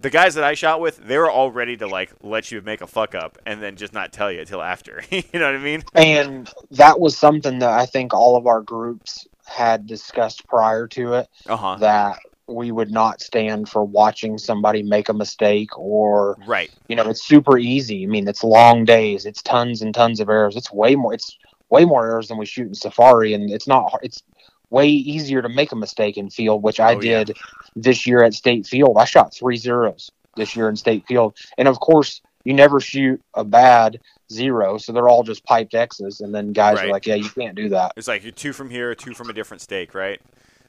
[0.00, 2.80] The guys that I shot with, they were all ready to like let you make
[2.80, 5.02] a fuck up and then just not tell you until after.
[5.10, 5.82] you know what I mean?
[5.94, 11.14] And that was something that I think all of our groups had discussed prior to
[11.14, 11.76] it Uh huh.
[11.76, 16.70] that we would not stand for watching somebody make a mistake or Right.
[16.88, 18.04] you know it's super easy.
[18.04, 20.54] I mean it's long days, it's tons and tons of errors.
[20.56, 21.36] It's way more it's
[21.70, 24.22] way more errors than we shoot in safari and it's not it's
[24.70, 27.24] way easier to make a mistake in field, which I Oh, yeah.
[27.24, 27.38] did
[27.76, 28.96] this year at state field.
[28.98, 31.36] I shot three zeros this year in state field.
[31.56, 34.00] And of course, you never shoot a bad
[34.32, 36.86] zero, so they're all just piped X's and then guys Right.
[36.86, 37.92] are like, Yeah, you can't do that.
[37.96, 40.20] It's like you're two from here, two from a different stake, right?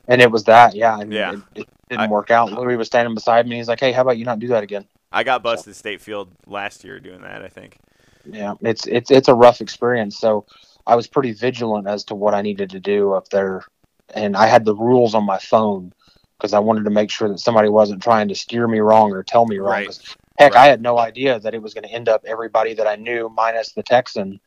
[0.08, 1.34] And it was that, yeah, and Yeah.
[1.34, 2.52] it, it didn't I- work out.
[2.52, 3.58] Louis was standing beside me.
[3.58, 6.30] He's like, "Hey, how about you not do that again?" I got busted state field
[6.48, 7.44] last year doing that.
[7.44, 7.78] I think.
[8.26, 10.18] Yeah, it's it's it's a rough experience.
[10.18, 10.46] So
[10.88, 13.64] I was pretty vigilant as to what I needed to do up there,
[14.13, 15.93] and I had the rules on my phone
[16.38, 19.24] because I wanted to make sure that somebody wasn't trying to steer me wrong or
[19.24, 19.72] tell me wrong.
[19.72, 20.15] Right.
[20.38, 20.62] Heck, Right.
[20.62, 23.28] I had no idea that it was going to end up everybody that I knew
[23.30, 24.39] minus the Texan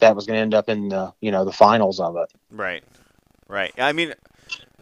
[0.00, 2.32] that was going to end up in the you know the finals of it.
[2.50, 2.82] Right.
[3.48, 3.72] Right.
[3.78, 4.14] I mean,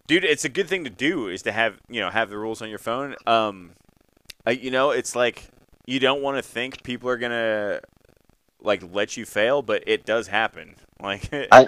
[0.07, 2.63] dude, it's a good thing to do is to have you know have the rules
[2.63, 3.17] on your phone.
[3.27, 3.73] Um,
[4.47, 5.49] I, you know, it's like
[5.87, 7.81] you don't want to think people are gonna
[8.63, 10.77] like let you fail, but it does happen.
[11.03, 11.67] Like, I-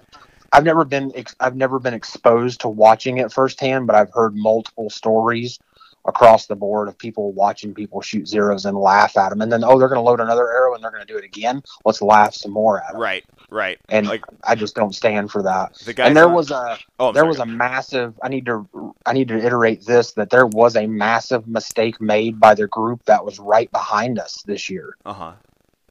[0.53, 4.35] I've never been ex- I've never been exposed to watching it firsthand, but I've heard
[4.37, 5.59] multiple stories
[6.05, 9.63] across the board of people watching people shoot zeros and laugh at them, and then
[9.65, 11.63] oh they're going to load another arrow and they're going to do it again.
[11.85, 13.01] Let's laugh some more at them.
[13.01, 13.25] right.
[13.51, 13.79] Right.
[13.91, 15.75] And Like I just don't stand for that.
[15.85, 17.29] the and there was a Oh, there sorry.
[17.29, 18.19] was a massive.
[18.23, 18.67] I need to
[19.07, 23.05] I need to iterate this that there was a massive mistake made by the group
[23.05, 24.97] that was right behind us this year.
[25.07, 25.33] Uh huh.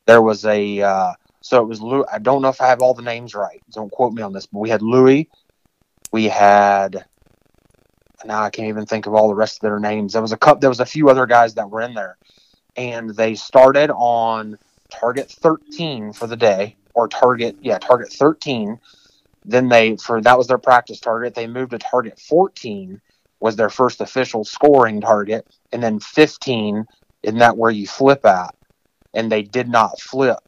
[0.08, 2.06] there was a uh, so it was Louis.
[2.12, 3.62] I don't know if I have all the names right.
[3.72, 5.30] Don't quote me on this, but we had Louis.
[6.12, 7.06] We had
[8.26, 10.14] now I can't even think of all the rest of their names.
[10.14, 10.60] There was a couple.
[10.60, 12.18] There was a few other guys that were in there,
[12.76, 14.58] and they started on
[14.92, 18.80] target thirteen for the day, or target yeah target thirteen.
[19.44, 21.34] Then they for that was their practice target.
[21.34, 23.02] They moved to target fourteen
[23.40, 26.86] was their first official scoring target, and then fifteen
[27.24, 28.56] isn't that where you flip at?
[29.14, 30.40] and they did not flip.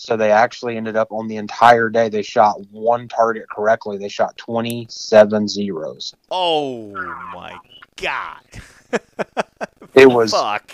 [0.00, 2.08] So they actually ended up on the entire day.
[2.08, 3.98] They shot one target correctly.
[3.98, 6.14] They shot 27 zeros.
[6.30, 6.90] Oh
[7.34, 7.58] my
[7.96, 8.40] god.
[9.94, 10.72] It was, Fuck.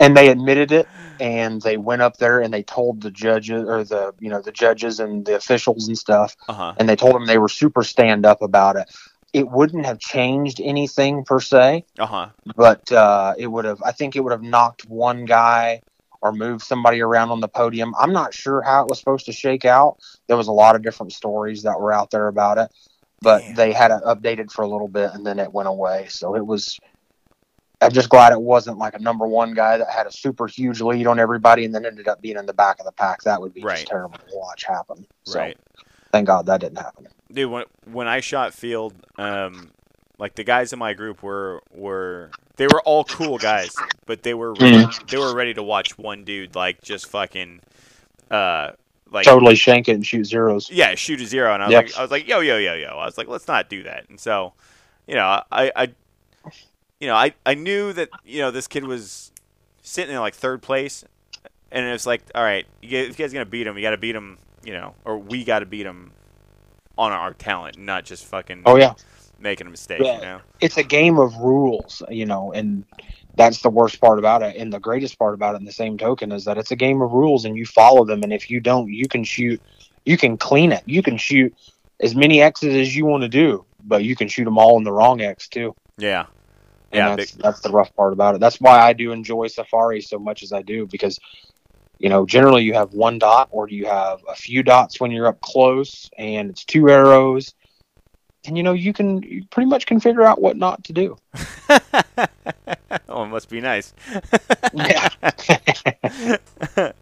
[0.00, 0.88] and they admitted it.
[1.20, 4.50] And they went up there and they told the judges or the you know the
[4.50, 6.74] judges and the officials and stuff, Uh huh.
[6.78, 8.90] and they told them they were super stand up about it.
[9.32, 12.26] It wouldn't have changed anything per se, Uh huh.
[12.56, 13.80] but uh, it would have.
[13.84, 15.82] I think it would have knocked one guy
[16.22, 17.94] or move somebody around on the podium.
[17.98, 19.98] I'm not sure how it was supposed to shake out.
[20.28, 22.70] There was a lot of different stories that were out there about it,
[23.20, 23.54] but Damn.
[23.56, 26.06] they had it updated for a little bit and then it went away.
[26.08, 26.78] So it was.
[27.80, 30.80] I'm just glad it wasn't like a number one guy that had a super huge
[30.80, 33.24] lead on everybody and then ended up being in the back of the pack.
[33.24, 33.74] That would be Right.
[33.74, 35.04] just terrible to watch happen.
[35.24, 35.56] So Right.
[36.12, 37.08] thank God that didn't happen.
[37.32, 39.72] dude when when I shot field um
[40.22, 43.74] like the guys in my group were were they were all cool guys
[44.06, 47.60] but they were ready, they were ready to watch one dude like just fucking
[48.30, 48.70] uh
[49.10, 50.70] like totally shank it and shoot zeros.
[50.70, 51.84] yeah shoot a zero and I was Yep.
[51.84, 54.08] like I was like yo yo yo yo I was like let's not do that
[54.08, 54.52] and so
[55.08, 55.90] you know I I
[57.00, 59.32] you know I I knew that you know this kid was
[59.82, 61.04] sitting in like third place
[61.72, 63.90] and it's like all right you guys, if you guys gonna beat him you got
[63.90, 66.12] to beat him you know or we got to beat him
[66.96, 68.94] on our talent not just fucking Oh yeah.
[69.42, 70.14] Making a mistake, Yeah.
[70.16, 70.40] you know?
[70.60, 72.84] it's a game of rules, you know, and
[73.34, 74.56] that's the worst part about it.
[74.56, 77.02] And the greatest part about it, in the same token, is that it's a game
[77.02, 78.22] of rules, and you follow them.
[78.22, 79.60] And if you don't, you can shoot,
[80.04, 80.82] you can clean it.
[80.86, 81.54] You can shoot
[82.00, 84.84] as many X's as you want to do, but you can shoot them all in
[84.84, 85.74] the wrong X too.
[85.98, 86.26] Yeah.
[86.92, 88.40] And Yeah, that's, that's the rough part about it.
[88.40, 91.18] That's why I do enjoy Safari so much as I do because,
[91.98, 95.26] you know, generally you have one dot or you have a few dots when you're
[95.26, 97.54] up close, and it's two arrows.
[98.44, 101.16] And you know you can you pretty much can figure out what not to do.
[103.08, 103.94] oh, it must be nice.
[104.72, 105.08] Yeah.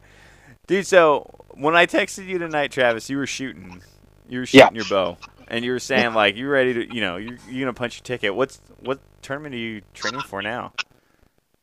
[0.66, 3.82] Dude, so when I texted you tonight, Travis, you were shooting.
[4.28, 4.66] You were Yeah.
[4.66, 5.18] shooting your bow.
[5.48, 7.96] And you were saying like you're ready to, you know, you're, you're going to punch
[7.98, 8.34] your ticket.
[8.34, 10.72] What's what tournament are you training for now?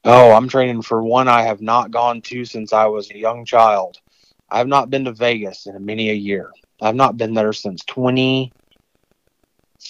[0.03, 3.45] Oh, I'm training for one I have not gone to since I was a young
[3.45, 3.97] child.
[4.49, 6.51] I have not been to Vegas in many a year.
[6.81, 7.83] I've not been there since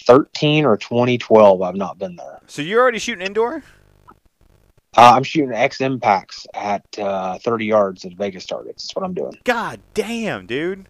[0.06, 1.62] 2013 or 2012.
[1.62, 2.40] I've not been there.
[2.48, 3.64] So you're already shooting indoor?
[4.96, 8.88] Uh, I'm shooting X impacts at uh, 30 yards at Vegas targets.
[8.88, 9.38] That's what I'm doing.
[9.44, 10.88] God damn, dude.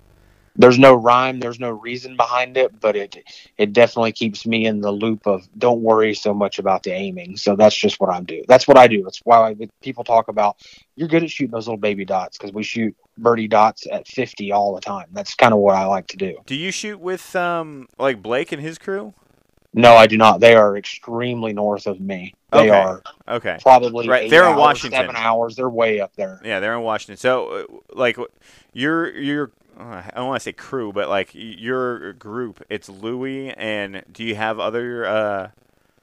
[0.57, 3.15] There's no rhyme, there's no reason behind it, but it
[3.57, 7.37] it definitely keeps me in the loop of don't worry so much about the aiming.
[7.37, 8.45] So that's just what I'm doing.
[8.47, 9.03] That's what I do.
[9.03, 10.57] That's why I, people talk about
[10.95, 14.51] you're good at shooting those little baby dots because we shoot birdie dots at 50
[14.51, 15.07] all the time.
[15.11, 16.37] That's kind of what I like to do.
[16.45, 19.13] Do you shoot with um like Blake and his crew?
[19.73, 20.39] No, I do not.
[20.39, 22.33] They are extremely north of me.
[22.51, 22.81] They Okay.
[22.81, 23.57] are Okay.
[23.61, 24.97] probably Right, they're in hours, Washington.
[24.99, 25.55] Seven hours.
[25.55, 26.41] They're way up there.
[26.43, 27.17] Yeah, they're in Washington.
[27.17, 28.17] So, like,
[28.73, 33.51] you're your uh, I don't want to say crew, but like your group, it's Louis,
[33.51, 35.05] and do you have other?
[35.05, 35.49] uh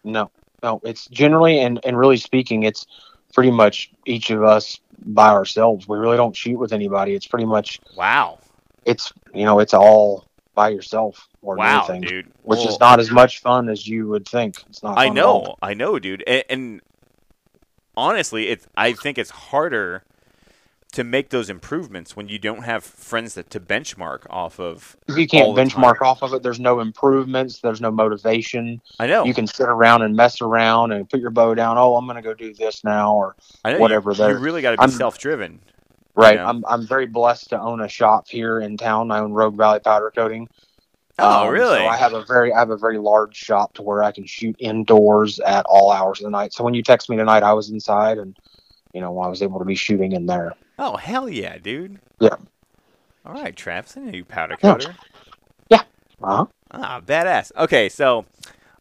[0.05, 0.31] No,
[0.63, 0.81] no.
[0.85, 2.87] It's generally and and really speaking, it's
[3.33, 5.89] pretty much each of us by ourselves.
[5.89, 7.15] We really don't shoot with anybody.
[7.15, 8.39] It's pretty much Wow,
[8.85, 12.33] it's you know it's all by yourself or wow, anything, dude.
[12.43, 14.57] which is not as much fun as you would think.
[14.69, 14.97] It's not.
[14.97, 15.43] I fun at all.
[15.43, 16.81] know, I know, dude, and, and
[17.97, 20.05] honestly, it's I think it's harder
[20.95, 24.97] to make those improvements when you don't have friends that to benchmark off of.
[25.09, 26.09] You can't benchmark time.
[26.09, 26.43] off of it.
[26.43, 27.61] There's no improvements.
[27.61, 28.81] There's no motivation.
[28.99, 31.79] I know, You can sit around and mess around and put your bow down.
[31.79, 33.79] Oh, I'm going to go do this now, or I know.
[33.79, 35.61] whatever You, you really got to be I'm- self-driven.
[36.15, 36.37] right.
[36.37, 36.49] Yeah.
[36.49, 39.11] I'm I'm very blessed to own a shop here in town.
[39.11, 40.49] I own Rogue Valley Powder Coating.
[41.19, 41.79] Oh, Um, really?
[41.79, 44.27] So I have a very I have a very large shop to where I can
[44.27, 46.53] shoot indoors at all hours of the night.
[46.53, 48.37] So when you text me tonight, I was inside and
[48.93, 50.55] you know I was able to be shooting in there.
[50.79, 52.01] Oh hell yeah, dude.
[52.21, 52.37] Yeah.
[53.27, 54.73] All right, Travis, I know you powder Yeah.
[54.75, 54.95] coater.
[56.23, 56.47] Uh-huh.
[56.71, 57.53] Ah, badass.
[57.57, 58.25] Okay, so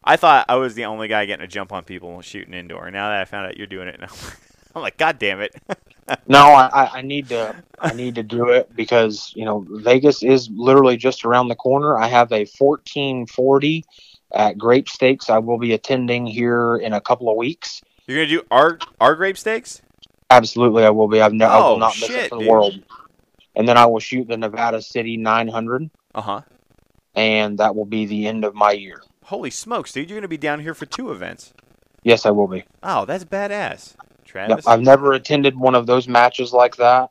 [0.02, 2.90] I thought I was the only guy getting a jump on people shooting indoor.
[2.90, 4.08] Now that I found out you're doing it, now.
[4.74, 5.54] I'm like, God damn it.
[6.26, 10.50] No, I, I- need to I need to do it because you know Vegas is
[10.50, 11.96] literally just around the corner.
[11.96, 13.84] I have a 1440
[14.34, 15.30] at Grape Stakes.
[15.30, 17.80] I will be attending here in a couple of weeks.
[18.06, 19.80] You're gonna do our our Grape Stakes?
[20.36, 21.20] Absolutely, I will be.
[21.20, 22.50] I've no, I Oh, will not miss it for the dude.
[22.50, 22.74] world.
[23.56, 26.40] And then I will shoot the Nevada City 900, Uh huh.
[27.14, 29.00] and that will be the end of my year.
[29.26, 30.10] Holy smokes, dude!
[30.10, 31.54] You're gonna be down here for two events.
[32.02, 32.64] Yes, I will be.
[32.82, 34.66] Oh, that's badass, Yep, Travis.
[34.66, 37.10] I've never attended one of those matches like that,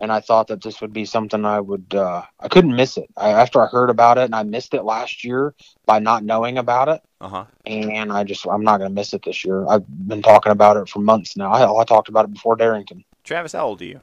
[0.00, 1.94] and I thought that this would be something I would.
[1.94, 3.08] Uh, I couldn't miss it.
[3.16, 5.54] I, after I heard about it, and I missed it last year
[5.86, 7.44] by not knowing about it, Uh huh.
[7.66, 9.66] and I just I'm not going to miss it this year.
[9.68, 11.50] I've been talking about it for months now.
[11.52, 13.04] I, I talked about it before Darrington.
[13.24, 14.00] Travis, how old are you?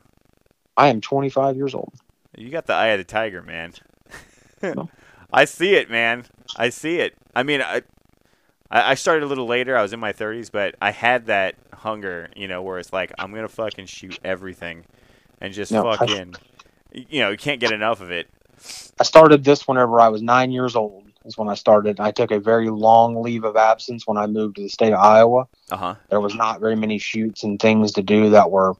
[0.77, 1.93] I am 25 years old.
[2.37, 3.73] You got the eye of the tiger, man.
[4.61, 4.89] No.
[5.33, 6.25] I see it, man.
[6.57, 7.15] I see it.
[7.35, 7.81] I mean, I,
[8.69, 9.77] I I started a little later.
[9.77, 13.13] I was in my 30s, but I had that hunger, you know, where it's like
[13.17, 14.85] I'm gonna fucking shoot everything,
[15.41, 16.35] and just No, I- fucking,
[16.93, 18.27] you know, you can't get enough of it.
[18.99, 21.03] I started this whenever I was nine years old.
[21.25, 21.99] Is when I started.
[21.99, 24.99] I took a very long leave of absence when I moved to the state of
[24.99, 25.47] Iowa.
[25.71, 25.95] Uh huh.
[26.11, 28.75] there was not very many shoots and things to do that were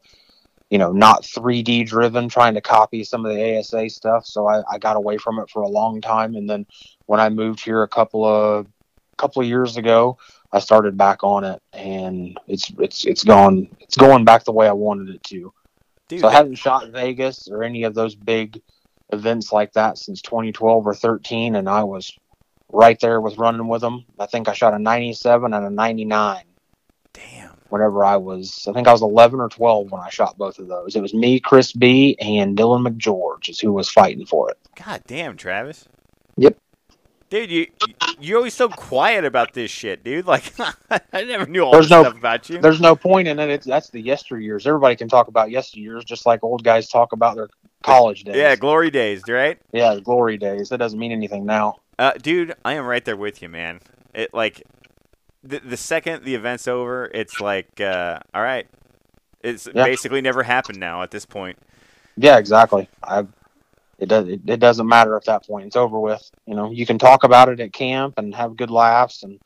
[0.70, 4.62] you know not 3d driven trying to copy some of the asa stuff so I,
[4.72, 6.66] I got away from it for a long time and then
[7.06, 8.68] when i moved here a couple of
[9.18, 10.18] couple of years ago,
[10.52, 14.68] I started back on it, and it's it's it's gone it's going back the way
[14.68, 15.54] I wanted it to.
[16.08, 18.62] Dude, So I haven't shot Vegas or any of those big
[19.12, 22.12] events like that since 2012 or 13, and I was
[22.72, 24.06] right there with running with them.
[24.20, 26.44] I think I shot a 97 and a 99
[27.14, 27.50] damn.
[27.70, 28.66] whenever I was.
[28.68, 30.96] I think I was 11 or 12 when I shot both of those.
[30.96, 34.58] It was me, Chris B, and Dylan McGeorge is who was fighting for it.
[34.76, 35.88] God damn, Travis.
[36.38, 36.58] Yep.
[37.30, 37.68] Dude, you
[38.20, 40.26] you're always so quiet about this shit, dude.
[40.36, 40.54] Like
[41.12, 42.60] I never knew all There's this no- stuff about you.
[42.60, 43.50] There's no point in it.
[43.50, 44.66] It's that's the yesteryears.
[44.68, 47.50] Everybody can talk about yesteryears, just like old guys talk about their
[47.84, 48.36] college days.
[48.36, 49.58] Yeah, glory days, right?
[49.72, 50.70] yeah, glory days.
[50.70, 51.78] That doesn't mean anything now.
[51.98, 53.80] Uh, dude, I am right there with you, man.
[54.14, 54.64] It like
[55.44, 58.68] the the second the event's over, it's like uh, all right.
[59.42, 59.84] It's Yeah.
[59.84, 61.58] basically never happened now at this point.
[62.18, 62.88] Yeah, exactly.
[63.04, 63.26] I.
[63.98, 64.28] It does.
[64.28, 65.68] It, it doesn't matter at that point.
[65.68, 66.30] It's over with.
[66.46, 69.40] You know, you can talk about it at camp and have good laughs and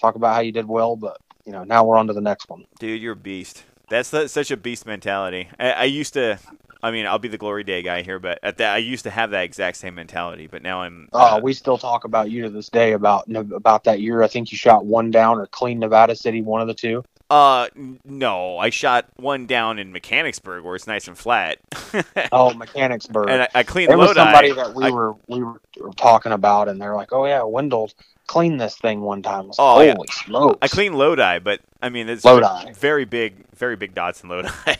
[0.00, 2.48] talk about how you did well, but you know, now we're on to the next
[2.48, 2.64] one.
[2.78, 3.64] Dude, you're a beast.
[3.88, 5.48] That's such a beast mentality.
[5.58, 6.38] I, I used to.
[6.84, 9.10] I mean, I'll be the glory day guy here, but at that, I used to
[9.10, 10.48] have that exact same mentality.
[10.48, 11.08] But now I'm.
[11.12, 14.22] Oh, uh, we still talk about you to this day about about that year.
[14.22, 17.04] I think you shot one down or clean Nevada City, one of the two.
[17.32, 17.68] Uh,
[18.04, 21.58] no, I shot one down in Mechanicsburg where it's nice and flat.
[22.32, 23.28] Oh, Mechanicsburg.
[23.30, 24.18] and I, I cleaned was Lodi.
[24.20, 25.60] somebody that we I- were we were
[25.96, 27.90] talking about, and they're like, "Oh yeah, Wendell
[28.26, 29.94] cleaned this thing one time." Was Oh, like, yeah.
[29.94, 30.58] Holy smokes!
[30.62, 32.72] I cleaned Lodi, but I mean, it's Lodi.
[32.72, 34.48] very big, very big dots in Lodi.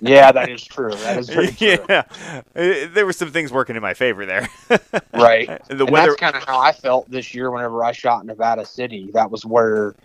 [0.00, 0.92] Yeah, that is true.
[0.94, 1.78] That is very true.
[1.88, 2.02] yeah,
[2.54, 4.48] Uh, there were some things working in my favor there.
[5.12, 5.48] Right.
[5.68, 6.10] the and weather.
[6.10, 9.10] that's kind of how I felt this year whenever I shot Nevada City.
[9.14, 9.96] That was where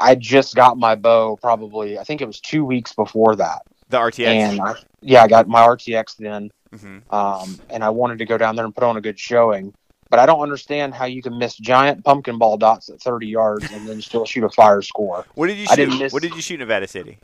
[0.00, 1.36] I just got my bow.
[1.40, 4.26] Probably, I think it was two weeks before that, The RTX.
[4.26, 6.50] and I, yeah, I got my RTX then.
[6.74, 9.74] hmm um, and I wanted to go down there and put on a good showing.
[10.08, 13.70] But I don't understand how you can miss giant pumpkin ball dots at 30 yards
[13.70, 15.24] and then still shoot a fire score.
[15.36, 15.84] What did you I shoot?
[15.84, 17.18] didn't miss- What did you shoot in Nevada City?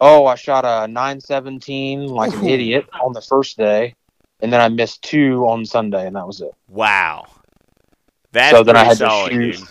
[0.00, 3.94] Oh, I shot a 917 like an idiot on the first day,
[4.40, 6.52] and then I missed two on Sunday, and that was it.
[6.68, 7.26] Wow.
[8.32, 9.68] That's So then I pretty had to solid, shoot- dude.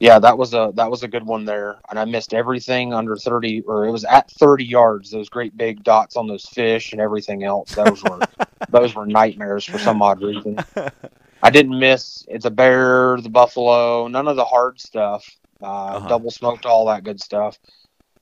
[0.00, 3.16] Yeah, that was a that was a good one there, and I missed everything under
[3.16, 5.10] 30, or it was at 30 yards.
[5.10, 7.74] Those great big dots on those fish and everything else.
[7.74, 8.18] Those were
[8.70, 10.56] those were nightmares for some odd reason.
[11.42, 12.24] I didn't miss.
[12.28, 15.24] It's a bear, the buffalo, none of the hard stuff.
[15.62, 16.08] Uh, Uh-huh.
[16.08, 17.58] Double smoked all that good stuff,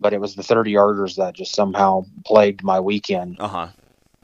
[0.01, 3.37] but it was the 30 yarders that just somehow plagued my weekend.
[3.39, 3.69] Uh huh.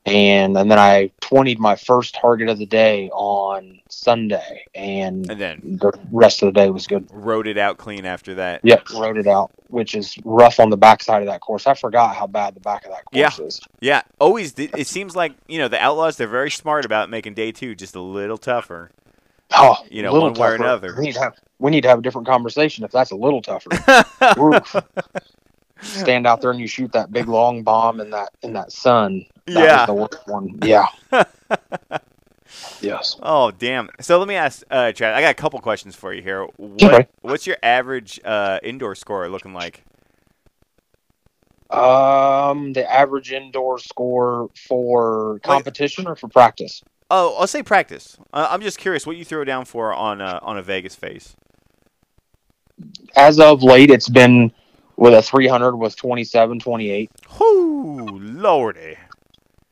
[0.06, 5.40] And, and then I 20'd my first target of the day on Sunday, and And
[5.40, 7.08] then the rest of the day was good.
[7.10, 8.60] rode it out clean after that.
[8.64, 11.66] Yep, rode it out, which is rough on the backside of that course.
[11.66, 13.30] I forgot how bad the back of that Yeah.
[13.30, 13.60] course is.
[13.80, 14.52] Yeah, always.
[14.52, 16.18] th- It seems like you know the Outlaws.
[16.18, 18.90] They're very smart about making day two just a little tougher.
[19.56, 20.94] Oh, You know, one way or another.
[20.98, 23.40] We need, to have, we need to have a different conversation if that's a little
[23.40, 23.70] tougher.
[25.80, 29.24] Stand out there and you shoot that big long bomb in that in that sun.
[29.46, 29.78] That yeah.
[29.78, 30.58] was the worst one.
[30.62, 30.86] Yeah.
[32.80, 33.16] yes.
[33.22, 33.90] Oh damn!
[34.00, 35.14] So let me ask, uh, Chad.
[35.14, 36.46] I got a couple questions for you here.
[36.56, 37.08] What, Okay.
[37.20, 39.84] What's your average uh, indoor score looking like?
[41.70, 46.82] Um, the average indoor score for competition or for practice?
[47.10, 48.16] Oh, I'll say practice.
[48.32, 51.34] Uh, I'm just curious what you throw down for on a, on a Vegas face.
[53.16, 54.52] As of late, it's been
[54.96, 58.96] with a 300 with 27, 28 Whoo, lordy!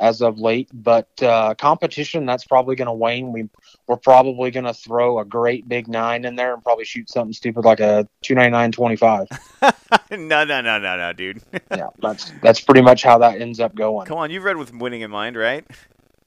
[0.02, 0.68] As of late.
[0.74, 3.32] But uh, competition, that's probably going to wane.
[3.32, 3.48] We
[3.86, 7.32] we're probably going to throw a great big nine in there and probably shoot something
[7.32, 9.28] stupid like a 299, 25.
[10.10, 11.40] no, no, no, no, no, dude.
[11.70, 14.06] yeah, that's that's pretty much how that ends up going.
[14.06, 15.64] Come on, you've read with winning in mind, right?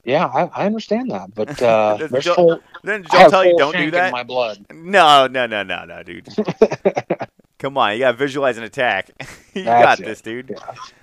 [0.04, 2.60] Yeah, I, I understand that, but uh, there's don't- full.
[2.82, 4.06] Then I Joe tell you don't do that.
[4.06, 4.64] In my blood.
[4.72, 6.28] No, no, no, no, no, dude.
[7.58, 9.10] Come on, you gotta visualize an attack.
[9.54, 10.04] you That's got it.
[10.04, 10.56] this, dude.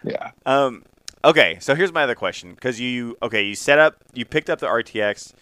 [0.04, 0.32] Yeah.
[0.46, 0.84] Um,
[1.24, 4.60] okay, so here's my other question because you okay, you set up, you picked up
[4.60, 5.34] the RTX,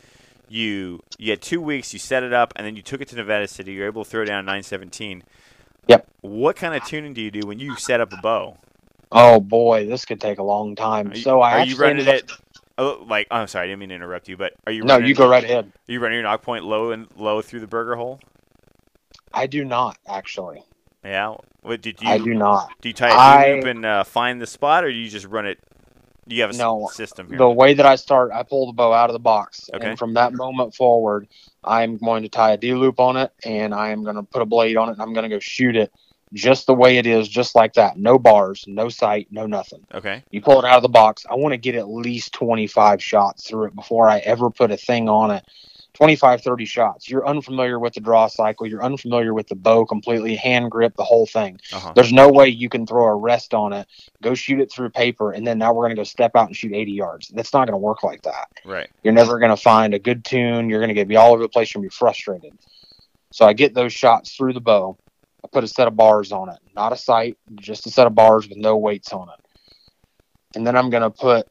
[0.49, 3.15] you you had two weeks, you set it up, and then you took it to
[3.15, 3.73] Nevada City.
[3.73, 5.23] You're able to throw down 917.
[5.87, 6.07] Yep.
[6.21, 8.57] What kind of tuning do you do when you set up a bow?
[9.11, 11.11] Oh boy, this could take a long time.
[11.13, 12.31] You, so I are you running it?
[12.77, 15.09] Oh, like I'm sorry, I didn't mean to interrupt you, but are you No, running,
[15.09, 15.65] you go right ahead.
[15.65, 18.19] Are you running your nock point low and low through the Berger hole?
[19.33, 20.63] I do not actually.
[21.03, 21.35] Yeah.
[21.61, 22.07] What did you?
[22.09, 22.71] I do not.
[22.81, 25.25] Do you tie a I- loop and uh, find the spot, or do you just
[25.27, 25.59] run it?
[26.27, 27.37] You have a No, system here?
[27.37, 29.89] The way that I start, I pull the bow out of the box, Okay.
[29.89, 31.27] and from that moment forward,
[31.63, 34.41] I'm going to tie a D loop on it, and I am going to put
[34.41, 35.91] a blade on it, and I'm going to go shoot it
[36.33, 37.97] just the way it is, just like that.
[37.97, 39.85] No bars, no sight, no nothing.
[39.93, 40.23] okay.
[40.31, 41.25] You pull it out of the box.
[41.29, 44.77] I want to get at least 25 shots through it before I ever put a
[44.77, 45.43] thing on it.
[46.01, 47.07] 25, 30 shots.
[47.07, 48.65] You're unfamiliar with the draw cycle.
[48.65, 51.59] You're unfamiliar with the bow completely, hand grip, the whole thing.
[51.71, 51.93] Uh-huh.
[51.95, 53.87] There's no way you can throw a rest on it,
[54.23, 56.55] go shoot it through paper, and then now we're going to go step out and
[56.55, 57.27] shoot 80 yards.
[57.27, 58.47] That's not going to work like that.
[58.65, 58.89] Right.
[59.03, 60.71] You're never going to find a good tune.
[60.71, 61.71] You're going to be all over the place.
[61.71, 62.57] You're going to be frustrated.
[63.31, 64.97] So I get those shots through the bow.
[65.45, 68.15] I put a set of bars on it, not a sight, just a set of
[68.15, 69.45] bars with no weights on it.
[70.55, 71.47] And then I'm going to put,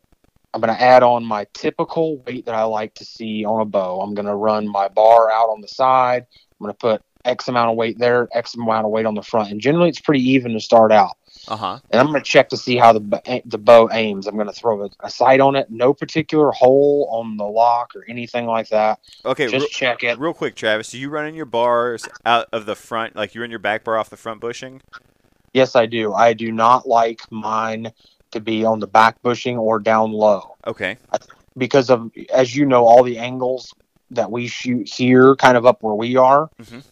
[0.53, 3.65] I'm going to add on my typical weight that I like to see on a
[3.65, 4.01] bow.
[4.01, 6.27] I'm going to run my bar out on the side.
[6.61, 9.23] I'm going to put X amount of weight there, X amount of weight on the
[9.23, 9.51] front.
[9.51, 11.17] And generally it's pretty even to start out.
[11.49, 11.79] Uh huh.
[11.91, 14.27] And I'm going to check to see how the the bow aims.
[14.27, 17.95] I'm going to throw a, a sight on it, no particular hole on the lock
[17.95, 18.99] or anything like that.
[19.25, 19.47] Okay.
[19.47, 20.19] Just real- check it.
[20.19, 23.51] Real quick, Travis, so you running your bars out of the front, like you run
[23.51, 24.83] your back bar off the front bushing?
[25.53, 26.13] Yes, I do.
[26.13, 27.93] I do not like mine
[28.33, 30.97] to be on the back bushing or down low Okay.
[31.57, 33.75] because of, as you know, all the angles
[34.11, 36.51] that we shoot here, kind of up where we are.
[36.63, 36.83] Mhm.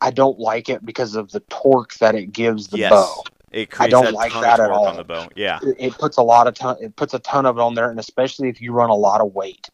[0.00, 2.90] I don't like it because of the torque that it gives the yes.
[2.90, 3.22] bow.
[3.52, 4.86] It creates don't a like that at all.
[4.88, 5.28] on the bow.
[5.36, 5.58] Yeah.
[5.62, 6.76] It, it puts a lot of ton.
[6.80, 9.20] It puts a ton of it on there, and especially if you run a lot
[9.20, 9.70] of weight.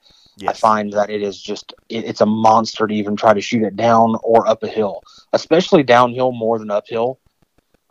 [0.49, 3.63] I find that it is just it, it's a monster to even try to shoot
[3.63, 5.03] it down or up a hill,
[5.33, 7.19] especially downhill more than uphill.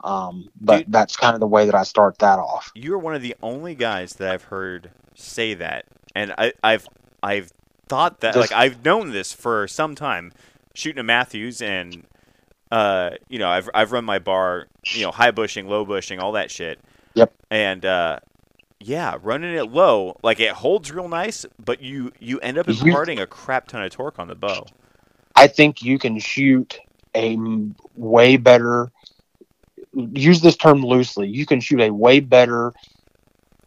[0.03, 0.91] Um, but Dude.
[0.91, 2.71] that's kind of the way that I start that off.
[2.75, 5.85] You're one of the only guys that I've heard say that,
[6.15, 6.87] and I, I've
[7.21, 7.51] I've
[7.87, 10.31] thought that This- like I've known this for some time,
[10.73, 12.03] shooting a Mathews, and
[12.71, 16.31] uh, you know I've I've run my bar, you know, high bushing, low bushing, all
[16.33, 16.79] that shit.
[17.13, 17.33] Yep.
[17.51, 18.19] And uh,
[18.79, 23.19] yeah, running it low, like it holds real nice, but you you end up imparting
[23.19, 24.65] a crap ton of torque on the bow.
[25.35, 26.79] I think you can shoot
[27.15, 27.37] a
[27.95, 28.91] way better.
[29.93, 31.27] Use this term loosely.
[31.27, 32.73] You can shoot a way better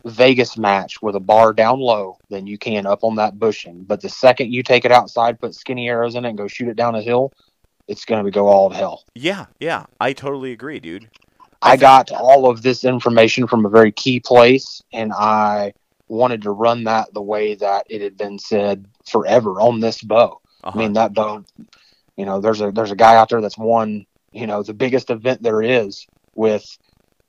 [0.05, 3.85] Vegas match with a bar down low than you can up on that bushing.
[3.85, 6.69] But the second you take it outside, put skinny arrows in it, and go shoot
[6.69, 7.33] it down a hill,
[7.89, 9.05] it's going to go all to hell.
[9.15, 11.09] Yeah, yeah, I totally agree, dude.
[11.63, 15.73] I got all of this information from a very key place, and I
[16.09, 20.41] wanted to run that the way that it had been said forever on this bow.
[20.63, 20.79] Uh-huh.
[20.79, 21.45] I mean that bow,
[22.17, 25.09] you know, there's a there's a guy out there that's won, you know, the biggest
[25.09, 26.07] event there is
[26.37, 26.65] with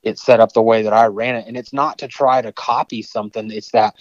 [0.04, 2.52] it set up the way that I ran it, and it's not to try to
[2.52, 3.52] copy something.
[3.52, 3.96] It's that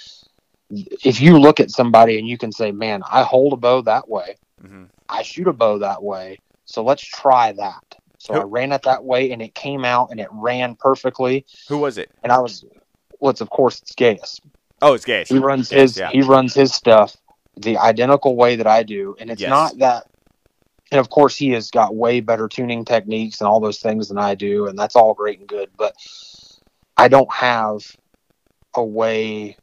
[0.71, 4.09] if you look at somebody and you can say, "Man, I hold a bow that
[4.09, 4.85] way, Mm-hmm.
[5.09, 7.83] I shoot a bow that way, so let's try that."
[8.19, 11.79] So I ran it that way, and it came out and it ran perfectly Who
[11.79, 12.11] was it?
[12.23, 12.65] and I was,
[13.21, 14.41] well, it's of course it's Gaius.
[14.81, 15.29] Oh, it's Gaius.
[15.29, 16.11] He runs Yes, his yeah.
[16.11, 17.17] he runs his stuff
[17.57, 19.51] the identical way that I do, and it's Yes.
[19.51, 20.05] not that.
[20.91, 24.19] And of course, he has got way better tuning techniques and all those things than
[24.19, 25.71] I do, and that's all great and good.
[25.77, 25.95] But
[26.97, 27.81] I don't have
[28.75, 29.57] a way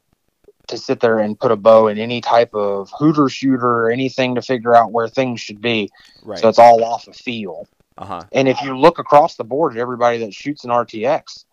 [0.68, 4.34] to sit there and put a bow in any type of hooter shooter or anything
[4.34, 5.90] to figure out where things should be.
[6.24, 6.38] Right.
[6.38, 7.66] So it's all off of feel.
[7.98, 8.22] uh huh.
[8.32, 11.44] And if you look across the board at everybody that shoots an RTX,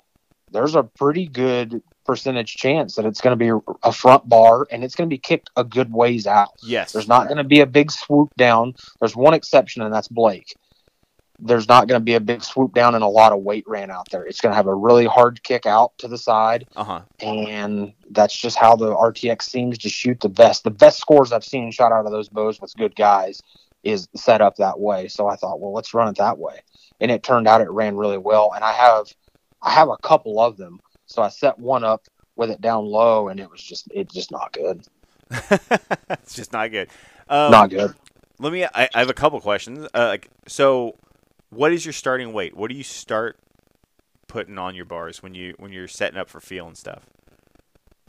[0.52, 3.52] there's a pretty good percentage chance that it's going to be
[3.84, 6.50] a front bar and it's going to be kicked a good ways out.
[6.64, 6.92] Yes.
[6.92, 8.74] There's not going to be a big swoop down.
[9.00, 10.56] There's one exception, and that's Blake.
[11.38, 13.92] There's not going to be a big swoop down and a lot of weight ran
[13.92, 14.24] out there.
[14.26, 17.02] It's going to have a really hard kick out to the side, Uh huh.
[17.22, 20.64] and that's just how the RTX seems to shoot the best.
[20.64, 23.40] The best scores I've seen shot out of those bows with good guys
[23.84, 25.08] is set up that way.
[25.10, 26.60] So I thought, well, let's run it that way,
[27.00, 28.52] and it turned out it ran really well.
[28.56, 29.06] And I have,
[29.62, 30.80] I have a couple of them.
[31.10, 32.04] So I set one up
[32.36, 34.86] with it down low, and it was just, it's just not good.
[36.10, 36.90] it's just not good.
[37.28, 37.94] Um, not good.
[38.40, 38.64] Let me.
[38.64, 39.88] I, I have a couple questions.
[39.94, 40.96] Uh, like, so,
[41.50, 42.56] what is your starting weight?
[42.56, 43.38] What do you start
[44.28, 47.04] putting on your bars when you when you're setting up for feel and stuff?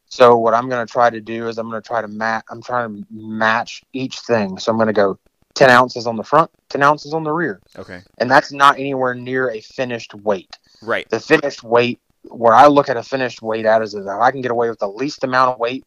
[0.07, 2.45] So what I'm going to try to do is I'm going to try to match.
[2.51, 4.59] I'm trying to match each thing.
[4.59, 5.19] So I'm going to go
[5.55, 8.01] 10 ounces on the front, 10 ounces on the rear, Okay.
[8.19, 10.59] and that's not anywhere near a finished weight.
[10.83, 11.09] Right.
[11.11, 14.41] The finished weight, where I look at a finished weight at, is that I can
[14.43, 15.85] get away with the least amount of weight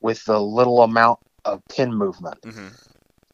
[0.00, 2.38] with the little amount of pin movement.
[2.44, 2.68] hmm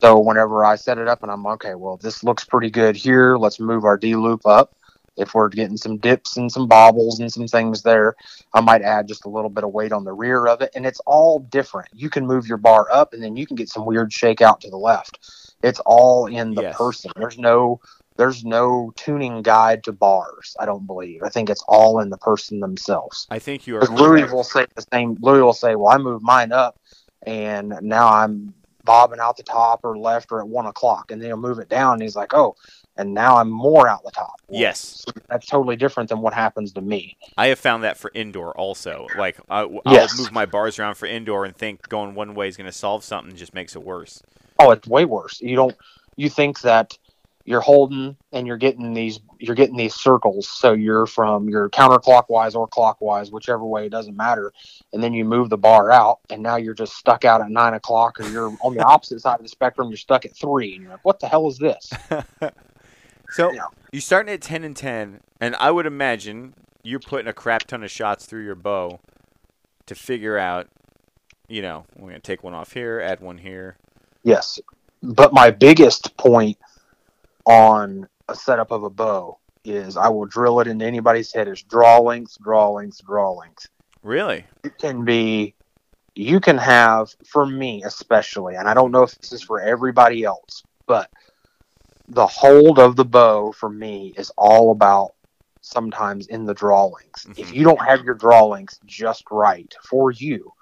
[0.00, 3.36] So whenever I set it up and I'm okay, well, this looks pretty good here.
[3.36, 4.72] Let's move our D loop up.
[5.16, 8.14] If we're getting some dips and some bobbles and some things there,
[8.54, 10.70] I might add just a little bit of weight on the rear of it.
[10.74, 11.88] And it's all different.
[11.92, 14.60] You can move your bar up and then you can get some weird shake out
[14.62, 15.18] to the left.
[15.62, 16.76] It's all in the Yes.
[16.76, 17.10] person.
[17.16, 17.80] There's no
[18.20, 21.22] there's no tuning guide to bars, I don't believe.
[21.22, 23.26] I think it's all in the person themselves.
[23.30, 23.86] I think you are.
[23.86, 25.16] Louis will say the same.
[25.22, 26.76] Louis will say, "Well, I moved mine up,
[27.26, 28.52] and now I'm
[28.84, 31.70] bobbing out the top or left or at one o'clock," and then he'll move it
[31.70, 31.94] down.
[31.94, 32.56] And he's like, "Oh,"
[32.98, 34.34] and now I'm more out the top.
[34.48, 35.02] Well, Yes.
[35.30, 37.16] that's totally different than what happens to me.
[37.38, 39.06] I have found that for indoor also.
[39.16, 40.18] Like I, I'll Yes.
[40.18, 43.02] move my bars around for indoor and think going one way is going to solve
[43.02, 44.22] something, just makes it worse.
[44.58, 45.40] Oh, it's way worse.
[45.40, 45.74] You don't.
[46.16, 46.98] You think that
[47.44, 50.48] you're holding and you're getting these you're getting these circles.
[50.48, 54.52] So you're from your counterclockwise or clockwise, whichever way it doesn't matter.
[54.92, 57.74] And then you move the bar out, and now you're just stuck out at nine
[57.74, 59.88] o'clock, or you're on the opposite side of the spectrum.
[59.88, 61.90] You're stuck at three, and you're like, "What the hell is this?"
[63.32, 63.66] So Yeah.
[63.92, 67.84] you're starting at ten and ten, and I would imagine you're putting a crap ton
[67.84, 68.98] of shots through your bow
[69.86, 70.68] to figure out.
[71.48, 73.76] You know, we're going to take one off here, add one here.
[74.22, 74.60] Yes,
[75.02, 76.58] but my biggest point
[77.50, 81.62] on a setup of a bow is I will drill it into anybody's head is
[81.62, 83.68] draw length, draw length, draw length.
[84.02, 84.44] Really?
[84.64, 85.54] it can be
[86.14, 90.24] you can have for me especially and i don't know if this is for everybody
[90.24, 91.10] else but
[92.08, 95.10] the hold of the bow for me is all about
[95.60, 97.54] sometimes in the draw length if Mhm.
[97.54, 100.52] you don't have your draw length just right for you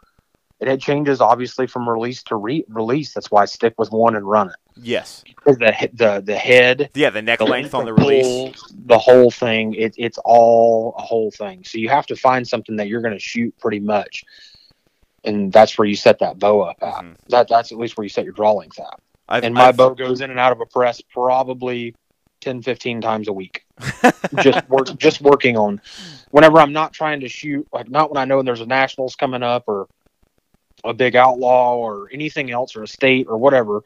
[0.61, 4.29] it changes obviously from release to re- release that's why I stick with one and
[4.29, 5.23] run it Yes.
[5.27, 8.27] because the the the head Yeah, the neck the length on the release.
[8.27, 8.55] pull,
[8.87, 11.65] the whole thing, it, it's all a whole thing.
[11.65, 14.25] So you have to find something that you're going to shoot pretty much,
[15.25, 16.95] and that's where you set that bow up at.
[17.05, 17.17] Mhm.
[17.29, 18.99] That that's at least where you set your draw length at.
[19.29, 21.95] I've, And my I've- bow goes in and out of a press probably
[22.41, 23.65] 10, 15 times a week.
[24.43, 25.81] just work, just working on.
[26.31, 29.43] Whenever I'm not trying to shoot, like not when I know there's a nationals coming
[29.43, 29.89] up or
[30.85, 33.83] a big outlaw or anything else or a state or whatever.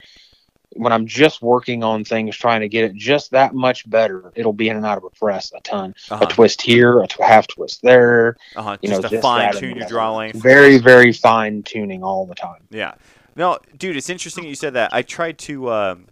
[0.75, 4.55] When I'm just working on things, trying to get it just that much better, it'll
[4.55, 5.95] be in and out of a press a ton.
[6.11, 8.39] uh-huh, A twist here, a half twist there.
[8.57, 10.41] uh-huh, You just know, to this, fine tune your the draw length.
[10.41, 12.63] Very, very fine tuning all the time.
[12.71, 12.95] Yeah.
[13.37, 14.95] No, dude, it's interesting you said that.
[14.95, 15.71] I tried to.
[15.71, 16.07] Um,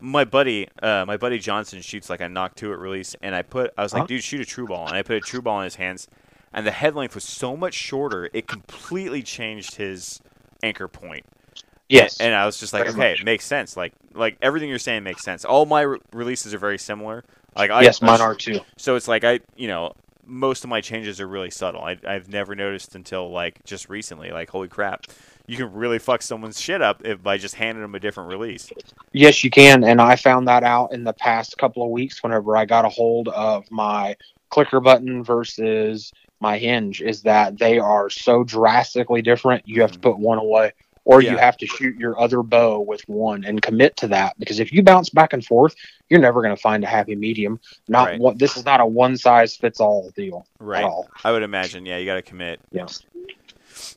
[0.00, 3.42] my buddy, uh, my buddy Johnson shoots like a knock two at release, and I
[3.42, 3.72] put.
[3.76, 4.06] I was like, Huh?
[4.06, 6.08] dude, shoot a Tru Ball, and I put a Tru Ball in his hands,
[6.52, 10.20] and the head length was so much shorter, it completely changed his
[10.62, 11.24] anchor point.
[11.88, 12.20] Yes.
[12.20, 13.20] And I was just like, Very okay, much.
[13.20, 13.76] it makes sense.
[13.76, 15.44] Like, like everything you're saying makes sense.
[15.44, 17.24] All my re- releases are very similar.
[17.56, 18.60] Like, I, yes, mine are too.
[18.76, 19.92] So it's like I, you know,
[20.26, 21.80] most of my changes are really subtle.
[21.82, 24.30] I, I've never noticed until like just recently.
[24.30, 25.06] Like, holy crap,
[25.46, 28.70] you can really fuck someone's shit up if by just handing them a different release.
[29.12, 29.82] Yes, you can.
[29.82, 32.90] And I found that out in the past couple of weeks whenever I got a
[32.90, 34.14] hold of my
[34.50, 39.66] clicker button versus my hinge, is that they are so drastically different.
[39.66, 40.72] You have to put one away,
[41.04, 44.38] or you have to shoot your other bow with one and commit to that.
[44.38, 45.74] Because if you bounce back and forth,
[46.08, 47.58] you're never going to find a happy medium.
[47.88, 48.20] Not Right.
[48.20, 50.80] what this is not a one size fits all deal Right.
[50.80, 51.08] at all.
[51.24, 51.86] I would imagine.
[51.86, 52.60] Yeah, you got to commit.
[52.72, 53.02] Yes.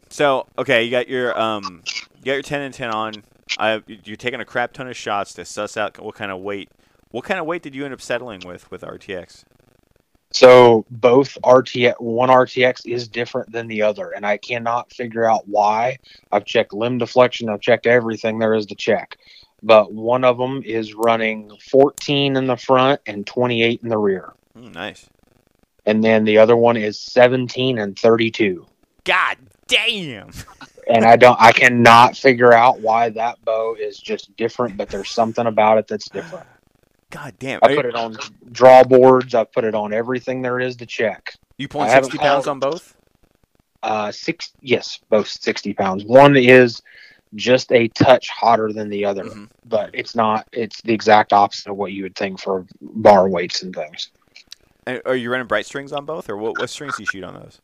[0.10, 1.84] So okay, you got your um,
[2.18, 3.24] you got your ten and ten on.
[3.58, 6.70] I, you're taking a crap ton of shots to suss out what kind of weight.
[7.10, 9.44] What kind of weight did you end up settling with with RTX?
[10.34, 15.48] So both RTX, one RTX is different than the other, and I cannot figure out
[15.48, 16.00] why.
[16.32, 19.18] I've checked limb deflection, I've checked everything there is to check,
[19.62, 24.34] but one of them is running 14 in the front and 28 in the rear,
[24.58, 25.10] Mm, nice.
[25.86, 28.66] and then the other one is 17 and 32.
[29.04, 30.32] God damn.
[30.88, 35.12] And I don't, I cannot figure out why that bow is just different, but there's
[35.12, 36.48] something about it that's different.
[37.12, 37.60] God damn.
[37.62, 38.18] I put it on
[38.52, 41.34] draw boards, I've put it on everything there is to check.
[41.58, 42.96] you pulling I sixty pounds on both?
[43.84, 44.52] Uh, six.
[44.62, 46.04] Yes, both sixty pounds.
[46.06, 46.82] One is
[47.36, 49.50] just a touch hotter than the other, Mhm.
[49.66, 50.48] but it's not.
[50.52, 54.10] It's the exact opposite of what you would think for bar weights and things.
[54.88, 57.24] And Are you running bright strings on both, or what, what strings do you shoot
[57.24, 57.60] on those?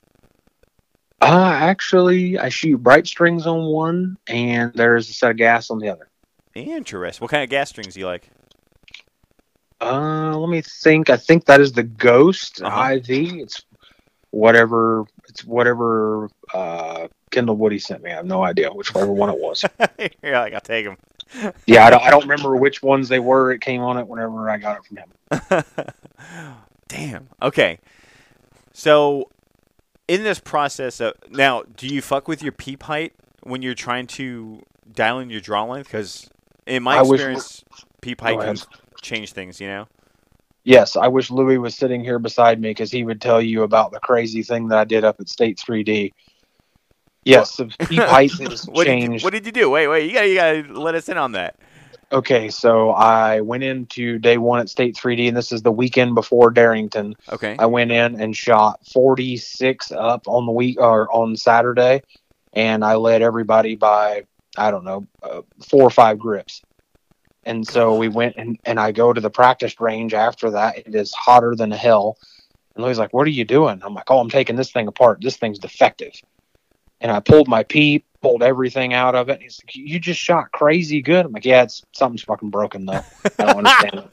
[1.22, 5.80] Uh, actually, I shoot bright strings on one, and there's a set of GAS on
[5.80, 6.10] the other.
[6.54, 7.24] Interesting.
[7.24, 8.30] What kind of GAS strings do you like?
[9.82, 11.10] Uh, let me think.
[11.10, 12.94] I think that is the Ghost Uh-huh.
[12.96, 13.10] IV.
[13.10, 13.64] It's
[14.32, 15.06] whatever.
[15.30, 16.30] It's whatever.
[16.54, 18.12] Uh, Kendall Woody sent me.
[18.12, 19.64] I have no idea whichever one it was.
[20.24, 20.98] You're like, I'll take them.
[21.66, 23.52] Yeah, I don't, I don't remember which ones they were.
[23.52, 25.84] It came on it whenever I got it from him.
[26.88, 27.28] Damn.
[27.42, 27.80] Okay.
[28.74, 29.30] So,
[30.08, 33.14] in this process of now, do you fuck with your peep height
[33.44, 35.88] when you're trying to dial in your draw length?
[35.88, 36.30] Because
[36.66, 37.66] in my I experience,
[38.02, 38.68] peep height Go can ahead.
[39.02, 39.60] Change things.
[39.60, 39.88] You know.
[40.64, 43.94] Yes, I wish Louis was sitting here beside me because he would tell you about
[43.94, 46.12] the crazy thing that I did up at State 3D.
[47.24, 49.24] Yes, the height has What did, you, changed.
[49.24, 49.70] what did you do?
[49.70, 50.08] Wait, wait.
[50.08, 51.56] You gotta, you gotta let us in on that.
[52.12, 56.16] Okay, so I went into day one at State 3D, and this is the weekend
[56.16, 57.16] before Darrington.
[57.32, 57.56] Okay.
[57.60, 62.02] I went in and shot 46 up on the week or on Saturday,
[62.54, 64.24] and I led everybody by
[64.58, 66.62] I don't know uh, four or five grips.
[67.48, 70.80] And so we went and, and I go to the practice range after that.
[70.80, 72.18] It is hotter than hell.
[72.76, 73.82] And Louis like, What are you doing?
[73.84, 75.20] I'm like, Oh, I'm taking this thing apart.
[75.22, 76.12] This thing's defective.
[77.00, 79.42] And I pulled my peep, pulled everything out of it.
[79.42, 81.26] He's like, You just shot crazy good.
[81.26, 83.02] I'm like, Yeah, it's something's fucking broken though.
[83.40, 84.12] I don't understand it.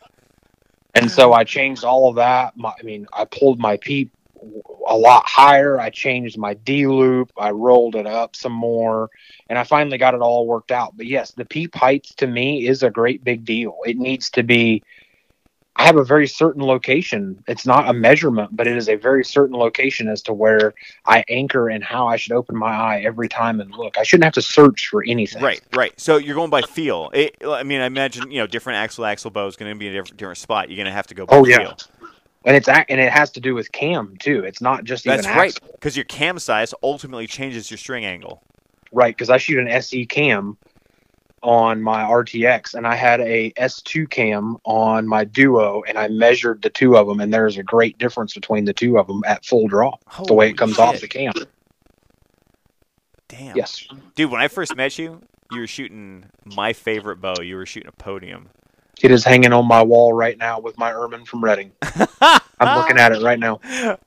[0.94, 2.56] And so I changed all of that.
[2.56, 4.12] My, I mean, I pulled my peep
[4.86, 5.80] a lot higher.
[5.80, 7.32] I changed my D loop.
[7.36, 9.10] I rolled it up some more,
[9.48, 10.96] and I finally got it all worked out.
[10.96, 13.76] But yes, the peep heights to me is a great big deal.
[13.86, 14.82] It needs to be.
[15.76, 17.42] I have a very certain location.
[17.48, 20.72] It's not a measurement, but it is a very certain location as to where
[21.04, 23.98] I anchor and how I should open my eye every time and look.
[23.98, 25.42] I shouldn't have to search for anything.
[25.42, 25.92] Right, right.
[25.98, 27.10] So you're going by feel.
[27.12, 29.88] It, I mean, I imagine you know different axle axle bow is going to be
[29.88, 30.68] in a different, different spot.
[30.68, 31.58] You're going to have to go by Oh, yeah.
[31.58, 31.76] feel.
[32.44, 34.44] And it's and it has to do with cam too.
[34.44, 38.42] It's not just That's even right, because your cam size ultimately changes your string angle.
[38.92, 40.56] Right, because I shoot an SE cam
[41.42, 46.62] on my RTX, and I had a S2 cam on my Duo, and I measured
[46.62, 49.44] the two of them, and there's a great difference between the two of them at
[49.44, 49.96] full draw.
[50.26, 51.32] the way it comes off the cam.
[53.28, 53.56] Damn.
[53.56, 55.20] Yes, Dude, when I first met you,
[55.50, 57.34] you were shooting my favorite bow.
[57.42, 58.48] You were shooting a podium.
[59.02, 61.72] It is hanging on my wall right now with my ermine from Redding.
[62.60, 63.60] I'm looking at it right now.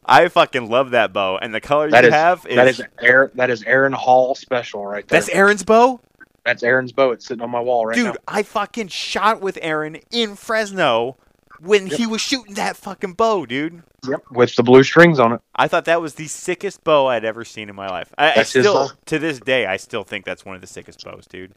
[0.06, 2.82] I fucking love that bow, and the color That you is- have is, That is
[3.02, 3.32] Aaron.
[3.36, 5.20] That is Aaron Hall special right there.
[5.20, 6.00] that's Aaron's bow,
[6.46, 7.12] That's Aaron's bow.
[7.12, 8.06] It's sitting on my wall right dude.
[8.06, 8.12] now.
[8.14, 11.18] Dude, I fucking shot with Aaron in Fresno
[11.60, 13.84] when he was shooting that fucking bow, dude.
[14.08, 15.42] Yep, with the blue strings on it.
[15.56, 18.14] I thought that was the sickest bow I'd ever seen in my life.
[18.18, 21.26] I, I still, to this day, I still think that's one of the sickest bows,
[21.28, 21.52] dude.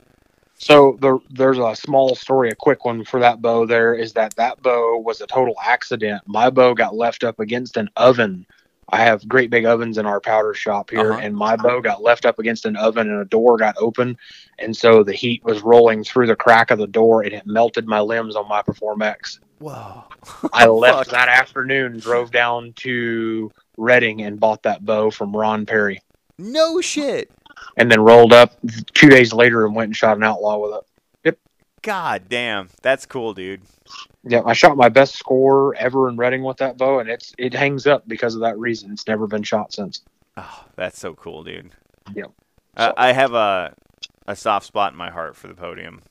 [0.61, 3.65] So the, there's a small story, a quick one for that bow.
[3.65, 6.21] There is that that bow was a total accident.
[6.27, 8.45] My bow got left up against an oven.
[8.91, 11.21] I have great big ovens in our powder shop here, Uh-huh.
[11.23, 14.19] and my bow got left up against an oven, and a door got open,
[14.59, 17.87] and so the heat was rolling through the crack of the door, and it melted
[17.87, 19.41] my limbs on my Perform X.
[19.61, 20.05] Whoa.
[20.53, 26.03] I left that afternoon, drove down to Redding, and bought that bow from Ron Perry,
[26.37, 27.31] No shit.
[27.77, 28.53] And then rolled up
[28.95, 30.87] two days later and went and shot an outlaw with it.
[31.25, 31.39] Yep.
[31.83, 33.63] God damn, that's cool, dude.
[34.25, 37.55] Yeah, I shot my best score ever in Redding with that bow, and it's it
[37.55, 38.91] hangs up because of that reason.
[38.93, 40.03] It's never been shot since.
[40.37, 41.71] Oh, that's so cool, dude.
[42.15, 42.31] Yep.
[42.77, 43.75] I, I have a
[44.27, 46.03] a soft spot in my heart for the podium.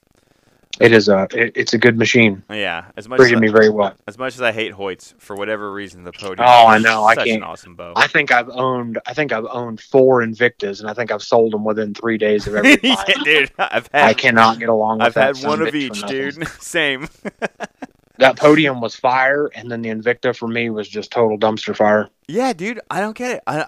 [0.80, 2.43] It is a it, it's a good machine.
[2.49, 3.95] Yeah, as much as Treated me very well.
[4.07, 6.47] as much as I hate Hoyts, for whatever reason, the podium.
[6.47, 7.93] Oh, I is know, I can't- an awesome bow.
[7.97, 11.53] I think I've owned I think I've owned four Invictas, and I think I've sold
[11.53, 13.51] them within three days of every yeah, dude.
[13.57, 14.05] I've had.
[14.09, 16.47] I cannot get along with I've had one of each, dude.
[16.61, 17.07] Same.
[18.20, 22.09] That podium was fire, and then the Invicta for me was just total dumpster fire.
[22.28, 22.82] Yeah, dude.
[22.91, 23.43] I don't get it.
[23.47, 23.61] I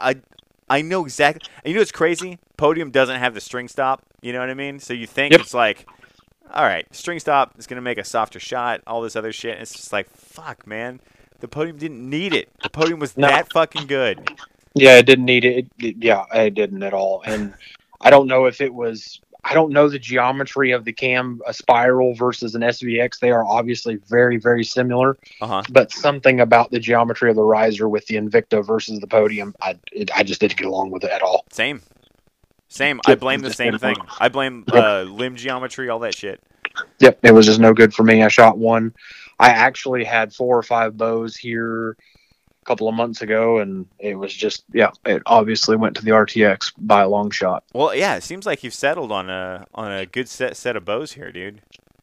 [0.70, 1.50] I, I know exactly.
[1.64, 2.38] You know what's crazy?
[2.58, 4.02] Podium doesn't have the string stop.
[4.22, 4.80] You know what I mean?
[4.80, 5.40] So you think Yep.
[5.40, 5.88] it's like,
[6.54, 8.82] all right, string stop is gonna make a softer shot.
[8.88, 9.60] All this other shit.
[9.60, 11.00] It's just like, fuck, man.
[11.40, 12.50] The podium didn't need it.
[12.64, 13.28] The podium was No.
[13.28, 14.30] that fucking good.
[14.76, 15.68] Yeah, it didn't need it.
[15.80, 17.22] It- Yeah, it didn't at all.
[17.26, 17.54] And
[18.00, 19.20] I don't know if it was.
[19.44, 23.18] I don't know the geometry of the cam, a spiral versus an SVX.
[23.20, 25.64] They are obviously very, very similar, Uh huh.
[25.72, 29.80] but something about the geometry of the riser with the Invicta versus the podium, I,
[29.92, 31.46] it, I just didn't get along with it at all.
[31.52, 31.82] Same.
[32.72, 33.02] Same.
[33.06, 33.98] I blame the same thing.
[34.18, 36.42] I blame uh, limb geometry, all that shit.
[37.00, 38.24] Yep, it was just no good for me.
[38.24, 38.94] I shot one.
[39.38, 44.16] I actually had four or five bows here a couple of months ago, and it
[44.16, 44.92] was just yeah.
[45.06, 47.66] It obviously went to the RTX by a long shot.
[47.74, 48.16] Well, yeah.
[48.16, 51.30] It seems like you've settled on a on a good set set of bows here,
[51.34, 51.62] dude.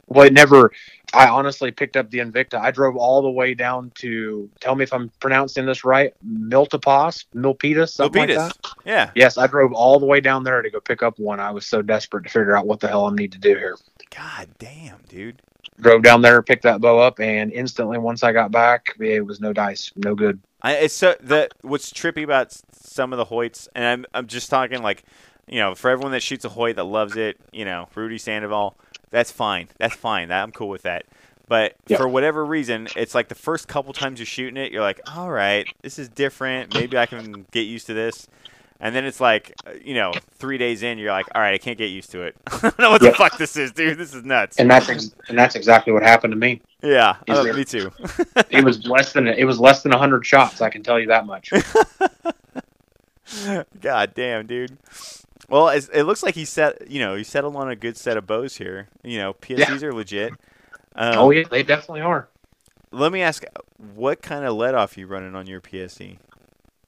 [0.08, 0.72] Well, it never.
[1.14, 2.60] I honestly picked up the Invicta.
[2.60, 4.50] I drove all the way down to.
[4.60, 6.12] Tell me if I'm pronouncing this right.
[6.26, 8.62] Miltipas, Milpitas, something like Milpitas.
[8.62, 8.74] that.
[8.84, 9.10] Yeah.
[9.14, 11.40] Yes, I drove all the way down there to go pick up one.
[11.40, 13.76] I was so desperate to figure out what the hell I need to do here.
[14.14, 15.42] God damn, dude.
[15.80, 19.40] Drove down there, picked that bow up, and instantly once I got back, it was
[19.40, 20.40] no dice, no good.
[20.60, 24.50] I, it's so that what's trippy about some of the Hoyts, and I'm I'm just
[24.50, 25.04] talking like,
[25.46, 28.76] you know, for everyone that shoots a Hoyt that loves it, you know, Rudy Sandoval,
[29.10, 31.04] that's fine, that's fine, that I'm cool with that.
[31.48, 31.96] But Yeah.
[31.96, 35.30] for whatever reason, it's like the first couple times you're shooting it, you're like, all
[35.30, 36.74] right, this is different.
[36.74, 38.26] Maybe I can get used to this.
[38.80, 41.58] And then it's like, uh, you know, three days in, you're like, all right, I
[41.58, 42.36] can't get used to it.
[42.46, 43.10] I don't know what Yeah.
[43.10, 43.98] the fuck this is, dude.
[43.98, 44.58] This is nuts.
[44.58, 46.60] And that's ex- and that's exactly what happened to me.
[46.82, 47.90] yeah, uh, me too.
[48.50, 50.60] It was less than it was less than hundred shots.
[50.60, 51.50] I can tell you that much.
[53.80, 54.78] God damn, dude.
[55.48, 58.26] Well, it looks like he set, you know, he settled on a good set of
[58.26, 58.88] bows here.
[59.02, 60.32] You know, PSEs are legit.
[60.94, 62.28] Um, oh yeah, they definitely are.
[62.90, 63.44] Let me ask,
[63.94, 66.18] what kind of let off you running on your PSE?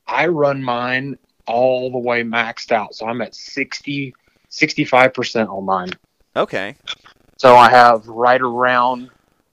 [0.06, 4.14] I run mine all the way maxed out, so I'm at 60,
[4.48, 5.90] 65 percent on mine.
[6.36, 6.76] Okay.
[7.36, 9.10] So I have right around,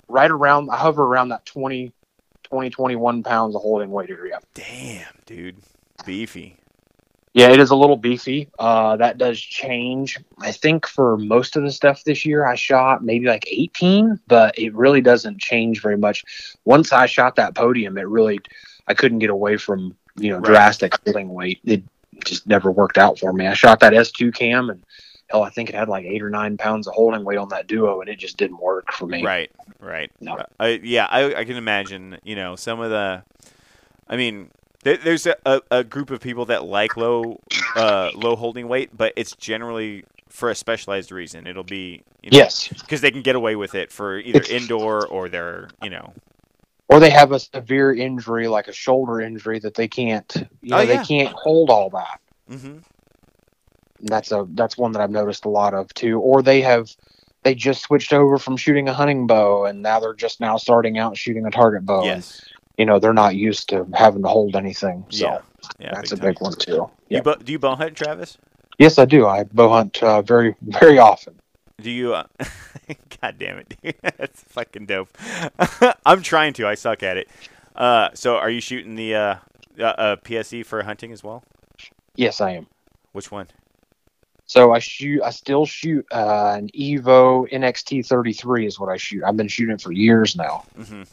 [0.08, 1.93] right around, I hover around that 20,
[2.43, 4.39] 20, 21 pounds of holding weight area.
[4.54, 5.58] Damn, dude,
[6.06, 6.58] beefy.
[7.38, 8.49] Yeah, it is a little beefy.
[8.57, 10.17] Uh, that does change.
[10.39, 14.57] I think for most of the stuff this year, I shot maybe like 18, but
[14.57, 16.25] it really doesn't change very much.
[16.65, 18.39] Once I shot that podium, it really,
[18.88, 20.45] I couldn't get away from, you know, Right.
[20.45, 21.59] drastic holding weight.
[21.63, 21.83] It
[22.25, 23.45] just never worked out for me.
[23.45, 24.83] I shot that S2 cam and
[25.29, 27.67] hell, I think it had like eight or nine pounds of holding weight on that
[27.67, 29.23] duo and it just didn't work for me.
[29.23, 30.11] Right, right.
[30.19, 30.43] No.
[30.59, 32.17] I, yeah, I, I can imagine.
[32.23, 33.21] You know, some of the.
[34.09, 34.49] I mean,
[34.84, 37.39] there's a, a, a group of people that like low,
[37.75, 41.47] uh, low holding weight, but it's generally for a specialized reason.
[41.47, 42.67] It'll be you know, Yes.
[42.67, 46.13] because they can get away with it for either It's- indoor or they're you know
[46.89, 50.78] Or they have a severe injury, like a shoulder injury that they can't, you know,
[50.78, 52.19] Oh, they can't hold all that.
[52.49, 52.78] Mm-hmm.
[54.01, 56.19] That's a that's one that I've noticed a lot of too.
[56.19, 56.89] Or they have
[57.43, 60.97] they just switched over from shooting a hunting bow and now they're just now starting
[60.97, 61.99] out shooting a target bow.
[61.99, 62.41] And, yes
[62.78, 65.05] you know, they're not used to having to hold anything.
[65.09, 65.39] So yeah
[65.80, 66.30] yeah that's a time.
[66.30, 66.89] big one too.
[67.09, 68.38] You bo- do you bow hunt, Travis?
[68.78, 69.25] Yes, I do.
[69.25, 71.39] I bow hunt uh, very very often.
[71.82, 72.13] Do you?
[72.13, 72.25] Uh,
[73.21, 73.95] God damn it, dude!
[74.01, 75.15] That's fucking dope.
[76.05, 76.67] I'm trying to.
[76.67, 77.30] I suck at it.
[77.75, 79.36] Uh, so, are you shooting the uh,
[79.80, 81.43] uh, uh, PSE for hunting as well?
[82.15, 82.67] Yes, I am.
[83.11, 83.47] Which one?
[84.45, 85.21] So I shoot.
[85.23, 89.23] I still shoot uh, an Evo NXT 33 is what I shoot.
[89.23, 90.63] I've been shooting it for years now.
[90.75, 91.03] hmm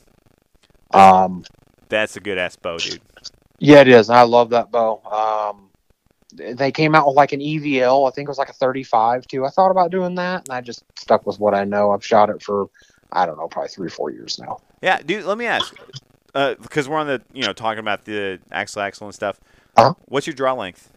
[0.95, 1.45] Um,
[1.89, 3.01] That's a good ass bow, dude.
[3.59, 4.11] Yeah, it is.
[4.11, 5.01] I love that bow.
[5.03, 5.71] Um,
[6.35, 8.09] they came out with like an EVL.
[8.09, 9.45] I think it was like a 35 too.
[9.45, 11.93] I thought about doing that, and I just stuck with what I know.
[11.93, 12.69] I've shot it for,
[13.13, 14.59] I don't know, probably three, four years now.
[14.83, 15.25] Yeah, dude.
[15.25, 15.75] Let me ask,
[16.33, 19.41] because we're on the you know talking about the axle axle and stuff.
[19.77, 19.95] Uh-huh.
[20.07, 20.91] What's your draw length?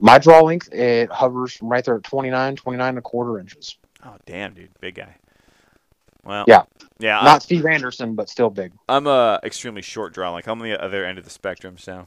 [0.00, 3.76] My draw length it hovers from right there at 29, 29 and a quarter inches.
[4.04, 5.16] Oh, damn, dude, big guy.
[6.24, 6.62] Well, Yeah.
[6.98, 7.20] yeah.
[7.22, 8.72] Not Steve Anderson, but still big.
[8.88, 10.48] I'm a extremely short draw length.
[10.48, 12.06] I'm on the other end of the spectrum, so.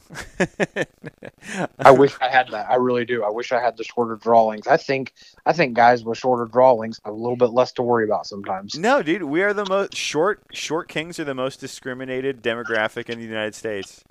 [1.78, 2.68] I wish I had that.
[2.68, 3.22] I really do.
[3.24, 4.68] I wish I had the shorter draw length.
[4.68, 5.14] I think
[5.46, 8.26] I think guys with shorter draw lengths have a little bit less to worry about
[8.26, 8.76] sometimes.
[8.78, 10.42] No, dude, we are the most short.
[10.52, 14.04] Short kings are the most discriminated demographic in the United States.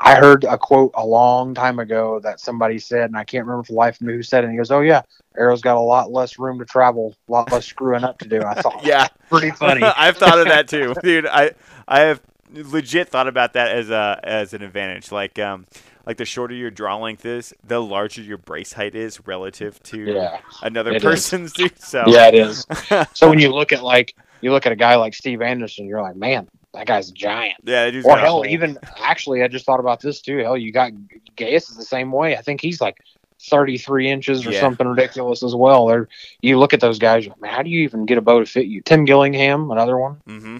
[0.00, 3.64] I heard a quote a long time ago that somebody said, and I can't remember
[3.64, 4.46] for the life of me who said it.
[4.46, 5.02] And he goes, "Oh yeah,
[5.36, 8.42] Arrow's got a lot less room to travel, a lot less screwing up to do."
[8.42, 9.82] I thought, Yeah, pretty funny.
[9.96, 11.26] I've thought of that too, dude.
[11.26, 11.52] I
[11.88, 12.20] I have
[12.52, 15.10] legit thought about that as a as an advantage.
[15.10, 15.66] Like um,
[16.04, 19.98] like the shorter your draw length is, the larger your brace height is relative to
[19.98, 21.52] yeah, another person's.
[21.52, 22.66] Dude, so yeah, it is.
[23.14, 26.02] So when you look at like you look at a guy like Steve Anderson, you're
[26.02, 27.56] like, man, that guy's a giant.
[27.64, 30.38] yeah, Or hell, even actually, I just thought about this too.
[30.38, 30.92] Hell, you got
[31.36, 32.36] Gaius is the same way.
[32.36, 32.98] I think he's like
[33.40, 34.60] 33 inches or Yeah.
[34.60, 35.90] something ridiculous as well.
[35.90, 36.08] Or
[36.42, 38.40] you look at those guys, you're like, man, how do you even get a bow
[38.40, 38.80] to fit you?
[38.82, 40.20] Tim Gillingham, another one.
[40.28, 40.58] Mm-hmm.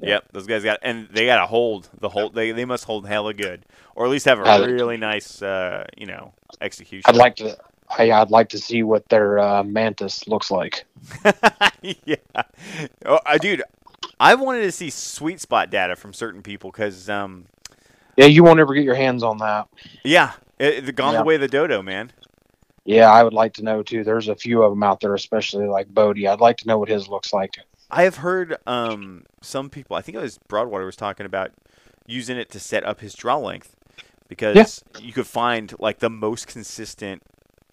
[0.00, 0.08] Yeah.
[0.10, 2.30] Yep, those guys got and they got to hold the whole.
[2.30, 3.64] They they must hold hella good,
[3.96, 7.02] or at least have a Uh, really nice, uh, you know, execution.
[7.06, 7.56] I'd like to.
[7.90, 10.84] I, I'd like to see what their uh, mantis looks like.
[11.82, 12.16] yeah,
[13.06, 13.62] oh, uh, dude,
[14.20, 17.46] I wanted to see sweet spot data from certain people because, um,
[18.16, 19.68] Yeah, you won't ever get your hands on that.
[20.04, 21.20] yeah, it, it gone Yeah.
[21.20, 22.10] the way of the dodo, man.
[22.84, 24.02] Yeah, I would like to know too.
[24.02, 26.26] There's a few of them out there, especially like Bodie.
[26.26, 27.58] I'd like to know what his looks like.
[27.90, 29.96] I have heard um, some people.
[29.96, 31.52] I think it was Broadwater was talking about
[32.06, 33.76] using it to set up his draw length
[34.28, 37.22] because you could find like the most consistent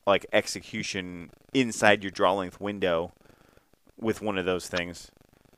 [0.05, 3.11] like execution inside your draw length window
[3.99, 5.11] with one of those things.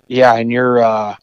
[0.07, 1.15] Yeah, and you're uh,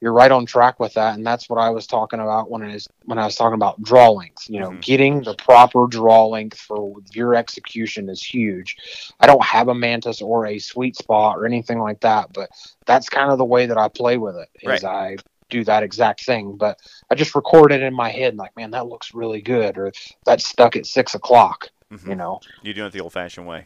[0.00, 2.72] you're right on track with that, and that's what I was talking about when I
[2.74, 4.48] was when I was talking about draw length.
[4.48, 4.80] You know, Mhm.
[4.82, 8.76] getting the proper draw length for your execution is huge.
[9.18, 12.48] I don't have a mantis or a sweet spot or anything like that, but
[12.86, 14.48] that's kind of the way that I play with it.
[14.62, 14.84] Is Right.
[14.84, 15.16] I
[15.50, 16.78] do that exact thing, but
[17.10, 19.90] I just record it in my head, like, man, that looks really good, or
[20.26, 21.70] that's stuck at six o'clock.
[21.90, 22.06] Mhm.
[22.08, 23.64] You know, You're doing it the old-fashioned way.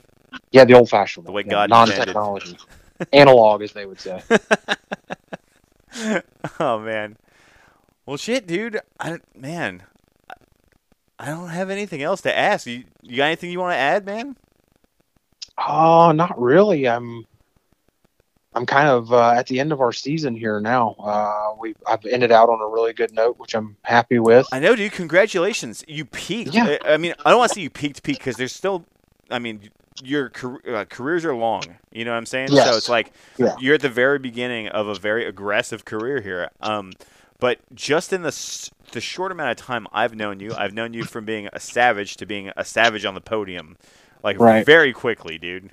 [0.53, 1.29] yeah, the old fashioned way.
[1.29, 2.07] The way God non intended.
[2.07, 2.57] technology,
[3.12, 4.22] analog, as they would say.
[6.61, 7.16] oh man.
[8.07, 8.80] Well, shit, dude.
[9.00, 9.84] I man.
[10.30, 10.34] I-
[11.18, 12.66] I don't have anything else to ask.
[12.66, 14.34] You, you got anything you want to add, man?
[15.57, 16.88] Oh, not really.
[16.88, 17.24] I'm
[18.55, 20.96] I'm kind of uh, at the end of our season here now.
[20.98, 24.46] Uh, we I've ended out on a really good note, which I'm happy with.
[24.53, 24.92] I know, dude.
[24.92, 25.84] Congratulations.
[25.86, 26.55] You peaked.
[26.55, 26.78] Yeah.
[26.84, 28.84] I, I mean, I don't want to say you peaked, peak because there's still.
[29.30, 29.70] I mean,
[30.01, 30.30] your
[30.68, 31.76] uh, careers are long.
[31.93, 32.57] You know what I'm saying?
[32.57, 33.57] So it's like Yeah.
[33.57, 36.51] you're at the very beginning of a very aggressive career here.
[36.61, 36.97] Um,
[37.40, 38.28] but just in the
[38.93, 42.16] the short amount of time I've known you, I've known you from being a savage
[42.18, 43.76] to being a savage on the podium,
[44.22, 44.66] like Right.
[44.66, 45.70] very quickly, dude.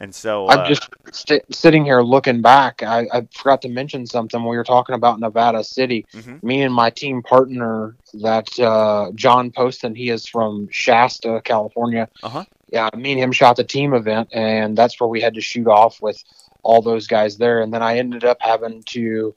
[0.00, 2.82] And so uh, I'm just st- sitting here looking back.
[2.84, 4.40] I, I forgot to mention something.
[4.46, 6.06] We were talking about Nevada City.
[6.12, 6.40] mhm.
[6.42, 12.08] Me and my team partner, that uh, John Poston, he is from Shasta, California.
[12.22, 12.44] Uh-huh.
[12.72, 15.66] Yeah, me and him shot the team event, and that's where we had to shoot
[15.66, 16.22] off with
[16.62, 17.60] all those guys there.
[17.62, 19.34] And then I ended up having to.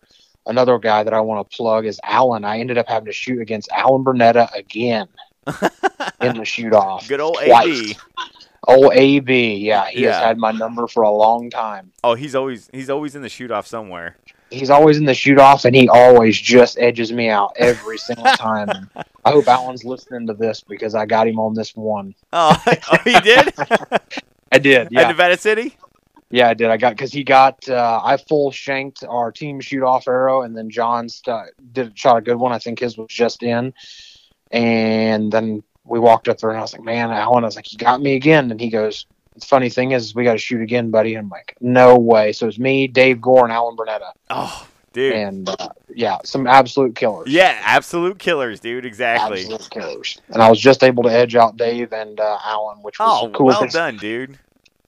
[0.47, 2.43] Another guy that I want to plug is Alan.
[2.43, 5.07] I ended up having to shoot against Alan Burnetta again
[6.19, 7.07] in the shoot off.
[7.07, 7.91] good old twice.
[7.91, 7.95] AB.
[8.67, 9.55] Oh, AB.
[9.55, 11.91] Yeah, he has had my number for a long time.
[12.03, 14.17] Oh, he's always he's always in the shoot off somewhere.
[14.51, 18.25] He's always in the shoot off, and he always just edges me out every single
[18.25, 18.89] time.
[19.25, 22.13] I hope Alan's listening to this because I got him on this one.
[22.33, 23.53] Oh, oh he did?
[24.51, 24.95] I did.
[24.95, 25.77] At Nevada City?
[26.29, 26.69] yeah, I did.
[26.69, 27.67] I got because he got.
[27.67, 32.17] Uh, I full shanked our team shoot off arrow, and then John st- did shot
[32.17, 32.51] a good one.
[32.51, 33.73] I think his was just in,
[34.51, 37.71] and then we walked up there, and I was like, "Man, Alan," I was like,
[37.71, 39.05] "You got me again," and he goes.
[39.37, 41.15] The funny thing is, we got to shoot again, buddy.
[41.15, 42.33] And I'm like, no way.
[42.33, 44.11] So it's me, Dave Gore, and Alan Burnetta.
[44.29, 45.13] Oh, dude.
[45.13, 47.29] and uh, yeah, some absolute killers.
[47.29, 48.85] Yeah, absolute killers, dude.
[48.85, 49.39] Exactly.
[49.39, 50.19] absolute killers.
[50.33, 53.29] And I was just able to edge out Dave and uh, Alan, which was Oh,
[53.29, 54.37] cool well done, dude.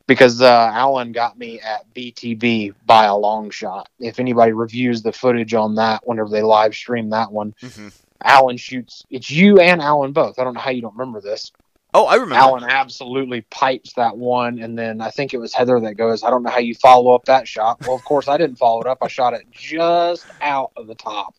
[0.08, 3.88] because uh, Alan got me at BTB by a long shot.
[4.02, 7.88] If anybody reviews the footage on that, whenever they live stream that one, hmm
[8.24, 9.06] Alan shoots.
[9.10, 10.40] It's you and Alan both.
[10.40, 11.52] I don't know how you don't remember this.
[11.94, 12.36] Oh, I remember.
[12.36, 16.32] Alan absolutely pipes that one, and then I think it was Heather that goes, "I
[16.32, 18.88] don't know how you follow up that shot." Well, of course I didn't follow it
[18.88, 18.98] up.
[19.02, 21.36] I shot it just out of the top.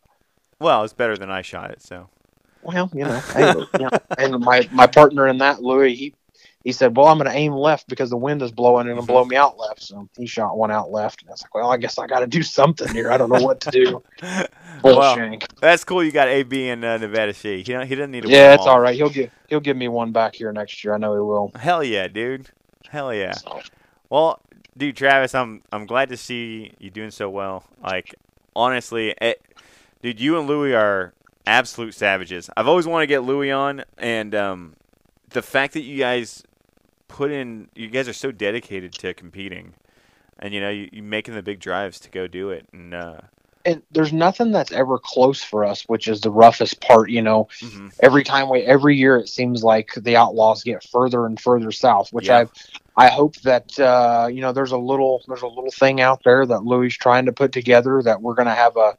[0.61, 2.09] Well, it's better than I shot it, so.
[2.63, 6.15] Well, you know, hey, you know, and my my partner in that, Louis, he
[6.65, 9.07] he said, "Well, I'm going to aim left because the wind is blowing and it'll
[9.07, 11.71] blow me out left." So he shot one out left, and I was like, "Well,
[11.71, 13.13] I guess I got to do something here.
[13.13, 14.03] I don't know what to do."
[14.83, 15.47] Well, shank.
[15.61, 16.05] that's cool.
[16.05, 17.63] You got AB in uh, Nevada City.
[17.63, 18.29] He he doesn't need to.
[18.29, 18.95] Yeah, it's all right.
[18.95, 20.93] He'll get he'll give me one back here next year.
[20.95, 21.53] I know he will.
[21.55, 22.51] Hell yeah, dude.
[22.91, 23.33] Hell yeah.
[23.33, 23.61] So,
[24.11, 24.41] Well,
[24.77, 27.65] dude, Travis, I'm I'm glad to see you doing so well.
[27.83, 28.15] Like,
[28.55, 29.41] honestly, it,
[30.03, 31.15] dude, you and Louie are
[31.47, 32.51] absolute savages.
[32.55, 34.75] I've always wanted to get Louie on, and um,
[35.31, 36.43] the fact that you guys
[37.15, 39.75] put in, you guys are so dedicated to competing,
[40.41, 43.21] and you know, you, you making the big drives to go do it, and uh,
[43.65, 47.11] and there's nothing that's ever close for us, which is the roughest part.
[47.11, 47.95] You know, mhm.
[48.03, 52.13] every time we every year it seems like the outlaws get further and further south
[52.13, 52.47] which Yeah.
[52.97, 56.23] i i hope that uh you know there's a little there's a little thing out
[56.25, 58.97] there that louis is trying to put together that we're gonna have a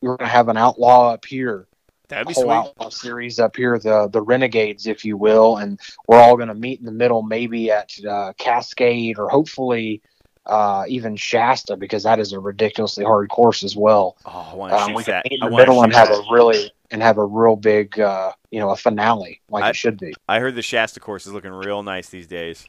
[0.00, 1.67] we're gonna have an outlaw up here
[2.08, 2.52] that'd be whole sweet.
[2.52, 6.78] outlaw series up here the the renegades if you will and we're all gonna meet
[6.80, 10.00] in the middle maybe at uh, cascade or hopefully
[10.46, 14.16] uh, even Shasta because that is a ridiculously hard course as well.
[14.24, 15.24] Oh, I want to Um, shoot we can that.
[15.30, 16.14] meet in the middle and have that.
[16.26, 19.76] a really and have a real big, uh, you know, a finale like I- it
[19.76, 20.14] should be.
[20.26, 22.64] I heard the Shasta course is looking real nice these days.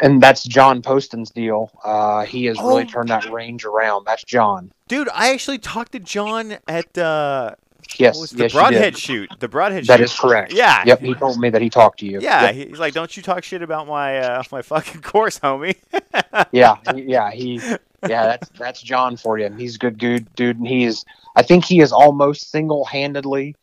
[0.00, 1.70] And that's John Poston's deal.
[1.84, 2.86] Uh, he has really Oh.
[2.86, 4.06] turned that range around.
[4.06, 4.72] That's John.
[4.88, 7.52] Dude, I actually talked to John at uh,
[7.98, 9.30] Yes, was the Broadhead shoot.
[9.38, 9.98] The Broadhead That shoot.
[9.98, 10.52] That is correct.
[10.52, 10.82] Yeah.
[10.86, 11.00] Yep.
[11.00, 12.20] He told me that he talked to you.
[12.20, 12.68] Yeah, Yep.
[12.68, 15.76] he's like, "Don't you talk shit about my uh, my fucking course, homie."
[16.52, 19.46] yeah, yeah, he, yeah, that's that's John for you.
[19.46, 20.58] And he's a good dude, dude.
[20.58, 21.04] And he's,
[21.36, 23.56] I think he has almost single-handedly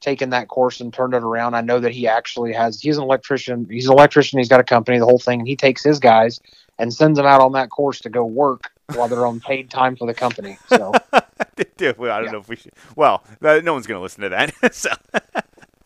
[0.00, 1.54] taken that course and turned it around.
[1.54, 2.80] I know that he actually has.
[2.80, 3.66] He's an electrician.
[3.70, 4.38] He's an electrician.
[4.38, 5.40] He's got a company, the whole thing.
[5.40, 6.40] And he takes his guys
[6.78, 9.96] and sends them out on that course to go work while they're on paid time
[9.96, 10.56] for the company.
[10.68, 11.17] So well,
[11.80, 12.72] I don't know if we should.
[12.96, 14.52] Well, no one's gonna listen to that.
[14.74, 14.90] so,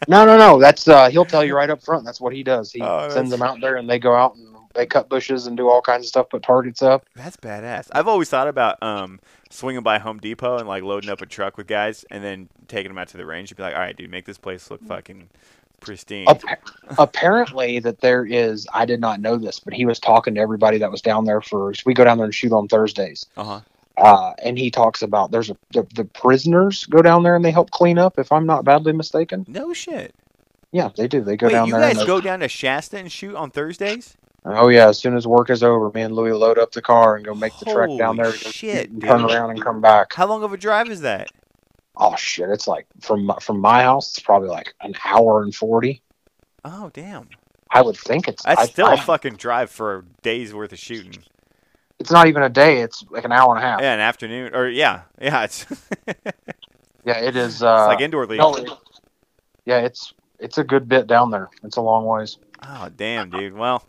[0.09, 0.59] no, no, no.
[0.59, 2.05] That's uh, he'll tell you right up front.
[2.05, 2.73] That's what he does.
[2.73, 5.57] He Oh, sends them out there and they go out and they cut bushes and
[5.57, 7.05] do all kinds of stuff, put targets up.
[7.15, 7.89] that's badass.
[7.93, 11.57] I've always thought about um swinging by Home Depot and like loading up a truck
[11.59, 13.97] with guys and then taking them out to the range and be like, "All right,
[13.97, 15.29] dude, make this place look fucking
[15.81, 16.57] pristine." Appa-
[16.99, 20.79] apparently that there is i did not know this but he was talking to everybody
[20.79, 23.61] that was down there for we go down there and shoot on thursdays Uh huh.
[23.99, 27.51] Uh, and he talks about there's a the, the prisoners go down there and they
[27.51, 30.15] help clean up if i'm not badly mistaken No shit.
[30.73, 32.97] yeah they do they go Wait, down you there guys and go down to Shasta
[32.99, 34.17] and shoot on Thursdays?
[34.45, 37.17] oh yeah as soon as work is over me and louis load up the car
[37.17, 40.27] and go make the trek down there shit, and turn around and come back How
[40.27, 41.29] long of a drive is that?
[41.99, 45.55] oh shit it's like from my- from my house it's probably like an hour and
[45.55, 46.01] 40
[46.65, 47.29] Oh, damn.
[47.71, 50.73] i would think it's That's I- still I- a fucking drive for a day's worth
[50.73, 51.23] of shooting.
[52.03, 54.55] It's not even a day it's like an hour and a half Yeah, an afternoon
[54.55, 55.45] or yeah, yeah.
[55.45, 55.65] It's,
[56.07, 56.21] it's
[57.05, 58.41] yeah it is uh like indoor league.
[58.41, 58.69] No, it-
[59.65, 61.49] yeah, it's it's a good bit down there.
[61.63, 62.39] It's a long ways.
[62.69, 63.55] Oh damn, dude.
[63.55, 63.85] Well,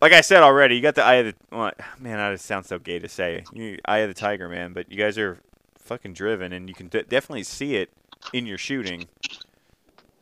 [0.00, 2.16] like I said already, you got the eye of the well, man.
[2.16, 4.72] That sounds so gay to say, you, eye of the tiger, man.
[4.72, 5.38] But you guys are
[5.78, 7.90] fucking driven, and you can de- definitely see it
[8.32, 9.08] in your shooting.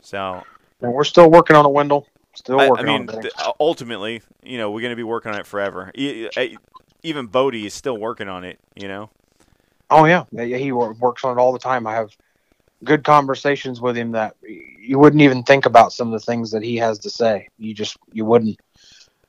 [0.01, 0.43] So
[0.81, 2.07] And we're still working on a Wendell.
[2.33, 3.21] Still I, I mean, on it.
[3.21, 5.91] th- ultimately, you know, we're going to be working on it forever.
[7.03, 8.59] Even Bodie is still working on it.
[8.75, 9.09] You know.
[9.89, 10.57] Oh yeah, yeah.
[10.57, 11.85] He works on it all the time.
[11.85, 12.15] I have
[12.83, 16.63] good conversations with him that you wouldn't even think about some of the things that
[16.63, 17.49] he has to say.
[17.57, 18.59] You just you wouldn't.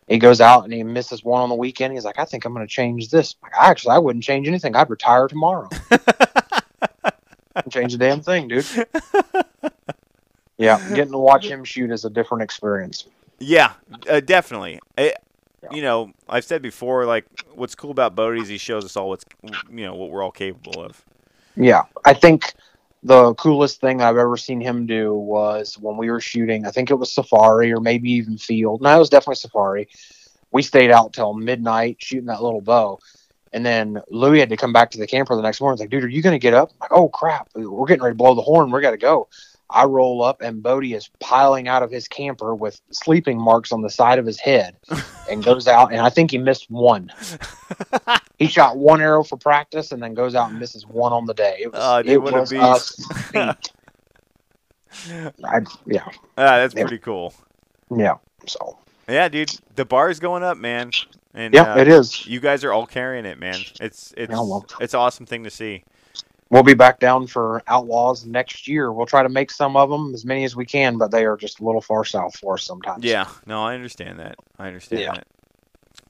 [0.09, 1.95] He goes out and he misses one on the weekend.
[1.95, 3.37] He's like, I think I'm going to change this.
[3.43, 4.75] Like, actually, I wouldn't change anything.
[4.75, 5.69] I'd retire tomorrow.
[7.71, 8.67] change the damn thing, dude.
[10.59, 13.07] Yeah, getting to watch him shoot is a different experience.
[13.39, 13.73] Yeah,
[14.09, 14.81] uh, definitely.
[14.97, 15.32] It, Yeah.
[15.71, 19.09] You know, I've said before, like what's cool about Bodie is he shows us all
[19.09, 19.25] what's
[19.71, 21.03] you know what we're all capable of.
[21.57, 22.55] Yeah, I think
[23.03, 26.67] the coolest thing I've ever seen him do was when we were shooting.
[26.67, 28.83] I think it was Safari or maybe even Field.
[28.83, 29.89] No, it was definitely Safari.
[30.51, 32.99] We stayed out till midnight shooting that little bow,
[33.53, 35.77] and then Louis had to come back to the camper the next morning.
[35.77, 38.15] He's like, "Dude, are you gonna get up?" I'm like, "Oh crap, we're getting ready
[38.15, 38.71] to blow the horn.
[38.71, 39.29] We got to go."
[39.73, 43.81] I roll up and Bodie is piling out of his camper with sleeping marks on
[43.83, 44.77] the side of his head,
[45.31, 45.93] and goes out.
[45.93, 47.11] And I think he missed one.
[48.39, 51.33] He shot one arrow for practice and then goes out and misses one on the
[51.35, 51.59] day.
[51.61, 53.03] It was, dude, it was beast.
[55.45, 56.05] I, yeah,
[56.37, 56.83] Ah, that's Yeah.
[56.83, 57.33] pretty cool.
[57.97, 58.17] yeah.
[58.47, 60.91] So Yeah, dude, the bar is going up, man.
[61.35, 62.27] And yeah, uh, it is.
[62.27, 63.65] You guys are all carrying it, man.
[63.81, 64.33] It's it's
[64.81, 65.85] it's an awesome thing to see.
[66.53, 68.93] We'll be back down for outlaws next year.
[68.93, 71.35] We'll try to make some of them, as many as we can, but they are
[71.35, 73.03] just a little far south for us sometimes.
[73.03, 74.37] Yeah, no, I understand that.
[74.59, 75.13] I understand Yeah.
[75.15, 75.27] that.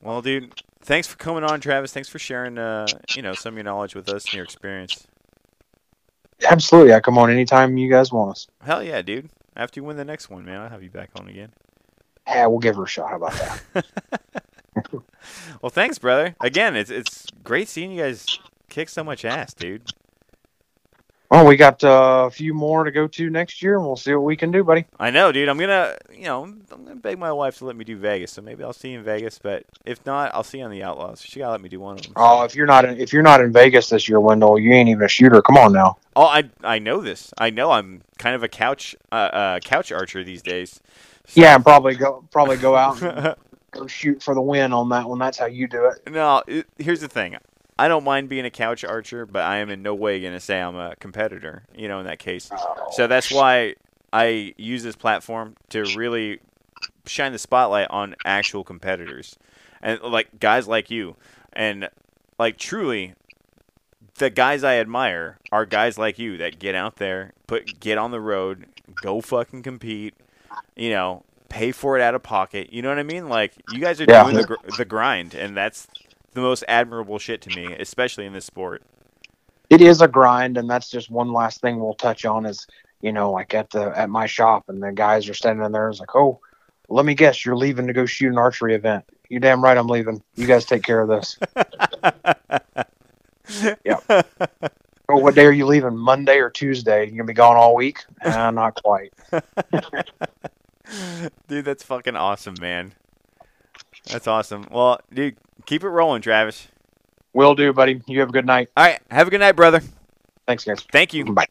[0.01, 1.93] Well, dude, thanks for coming on, Travis.
[1.93, 5.07] Thanks for sharing, uh, you know, some of your knowledge with us and your experience.
[6.45, 6.93] absolutely.
[6.93, 8.49] I come on anytime you guys want us.
[8.65, 9.31] Hell yeah, dude.
[9.55, 11.53] After you win the next one, man, I'll have you back on again.
[12.27, 13.11] Yeah, we'll give her a shot.
[13.11, 13.33] How about
[13.75, 13.85] that?
[15.63, 16.35] Well, thanks, brother.
[16.41, 18.27] Again, it's it's great seeing you guys
[18.69, 19.93] kick so much ass, dude.
[21.33, 24.13] Well, we got uh, a few more to go to next year, and we'll see
[24.13, 24.85] what we can do, buddy.
[25.01, 25.49] I know, dude.
[25.49, 28.43] I'm gonna, you know, I'm gonna beg my wife to let me do Vegas, so
[28.43, 29.39] maybe I'll see you in Vegas.
[29.39, 31.23] But if not, I'll see you on the Outlaws.
[31.23, 32.13] She gotta let me do one of them.
[32.17, 34.91] Oh, if you're not in, if you're not in Vegas this year, Wendell, you ain't
[34.91, 35.41] even a shooter.
[35.41, 35.97] Come on now.
[36.15, 37.33] Oh, I I know this.
[37.39, 40.81] I know I'm kind of a couch uh, uh couch archer these days.
[41.27, 43.35] So- Yeah, and probably go probably go out and
[43.71, 45.19] go shoot for the win on that one.
[45.19, 46.13] That's how you do it.
[46.13, 47.39] no, it, here's the thing.
[47.83, 50.39] I don't mind being a couch archer, but I am in no way going to
[50.41, 52.49] say I'm a competitor, you know, in that case.
[52.93, 53.75] So that's why
[54.13, 56.39] I use this platform to really
[57.07, 59.37] shine the spotlight on actual competitors.
[59.83, 61.17] And like guys like you.
[61.55, 61.89] And
[62.39, 63.15] like truly
[64.19, 68.13] the guys I admire are guys like you that get out there, put get on
[68.13, 68.67] the road,
[69.01, 70.15] go fucking compete,
[70.77, 72.73] you know, pay for it out of pocket.
[72.73, 73.29] You know what I mean?
[73.29, 74.23] Like you guys are Yeah.
[74.23, 75.89] doing the gr- the grind and that's
[76.35, 78.83] the most admirable shit to me, especially in this sport.
[79.71, 82.67] it is a grind and that's just one last thing we'll touch on is
[83.01, 86.01] you know like at the at my shop and the guys are standing there it's
[86.01, 86.39] like oh
[86.89, 89.05] let me guess you're leaving to go shoot an archery event.
[89.31, 90.23] You damn right i'm leaving.
[90.37, 91.39] You guys take care of this.
[93.85, 93.99] Yeah.
[95.09, 95.97] oh what day are you leaving?
[95.97, 97.05] Monday or tuesday?
[97.07, 97.99] You gonna be gone all week?
[98.25, 99.13] Uh, not quite.
[101.49, 102.95] Dude, that's fucking awesome, man.
[104.11, 104.67] That's awesome.
[104.71, 105.37] Well, dude,
[105.67, 106.69] keep it rolling, Travis.
[107.33, 109.81] will do buddy you have a good night All right, have a good night, brother.
[110.47, 111.25] thanks guys Thank you.
[111.27, 111.47] bye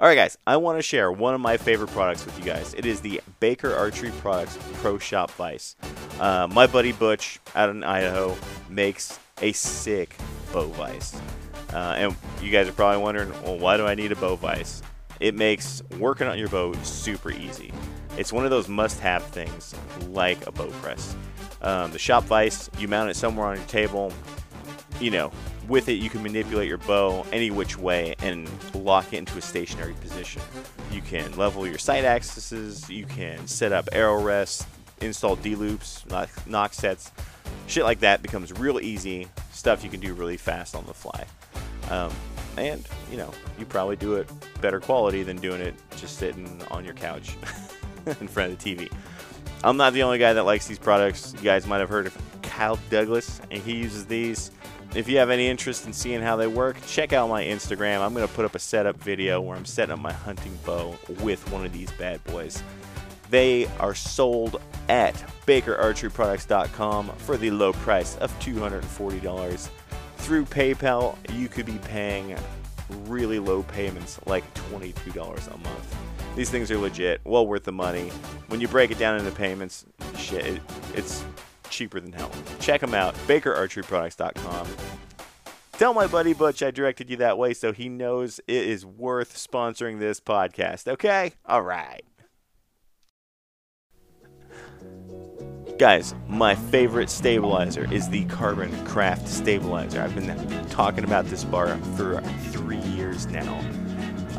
[0.00, 2.72] All right, guys, I want to share one of my favorite products with you guys.
[2.74, 5.74] It is the Baker Archery Products Pro Shop Vice.
[6.20, 8.36] Uh, my buddy Butch out in Idaho
[8.70, 10.16] makes a sick
[10.52, 11.20] bow vise.
[11.72, 14.82] Uh, and you guys are probably wondering, well, why do I need a bow vise?
[15.20, 17.72] It makes working on your bow super easy.
[18.16, 19.74] It's one of those must have things,
[20.08, 21.16] like a bow press.
[21.62, 24.12] Um, the shop vise, you mount it somewhere on your table,
[25.00, 25.32] you know,
[25.68, 29.42] with it you can manipulate your bow any which way and lock it into a
[29.42, 30.42] stationary position.
[30.90, 34.66] You can level your sight axes, you can set up arrow rests,
[35.00, 37.12] install D loops, nock, nock sets,
[37.66, 39.28] shit like that becomes real easy.
[39.52, 41.26] Stuff you can do really fast on the fly.
[41.90, 42.12] Um,
[42.56, 44.30] and you know, you probably do it
[44.60, 47.36] better quality than doing it just sitting on your couch
[48.06, 48.90] in front of the TV.
[49.64, 51.34] I'm not the only guy that likes these products.
[51.36, 54.50] You guys might have heard of Kyle Douglas, and he uses these.
[54.94, 58.00] If you have any interest in seeing how they work, check out my Instagram.
[58.00, 60.96] I'm going to put up a setup video where I'm setting up my hunting bow
[61.20, 62.62] with one of these bad boys.
[63.30, 65.14] They are sold at
[65.46, 69.68] bakerarcheryproducts.com for the low price of $240.
[70.18, 72.36] Through PayPal, you could be paying
[73.06, 75.96] really low payments, like $22 a month.
[76.36, 78.10] These things are legit, well worth the money.
[78.48, 79.86] When you break it down into payments,
[80.16, 80.62] shit, it,
[80.94, 81.24] it's
[81.70, 82.30] cheaper than hell.
[82.60, 84.68] Check them out, bakerarcheryproducts.com.
[85.72, 89.36] Tell my buddy Butch I directed you that way so he knows it is worth
[89.36, 91.34] sponsoring this podcast, okay?
[91.46, 92.02] All right.
[95.78, 100.02] Guys, my favorite stabilizer is the Carbon Craft Stabilizer.
[100.02, 103.60] I've been talking about this bar for three years now.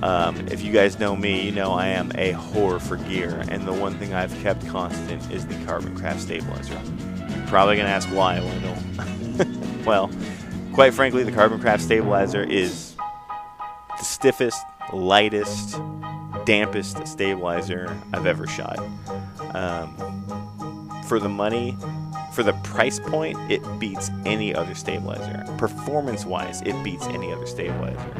[0.03, 3.66] Um, if you guys know me, you know I am a whore for gear, and
[3.66, 6.82] the one thing I've kept constant is the Carbon Craft Stabilizer.
[7.30, 9.56] You're probably gonna ask why, Wendell.
[9.86, 10.11] well,
[10.74, 12.98] quite frankly, the Carbon Craft Stabilizer is
[13.98, 14.61] the stiffest,
[14.91, 15.80] lightest,
[16.45, 18.80] dampest stabilizer I've ever shot.
[19.53, 19.95] Um,
[21.10, 21.76] for the money,
[22.34, 25.44] for the price point, it beats any other stabilizer.
[25.57, 28.14] Performance wise, it beats any other stabilizer.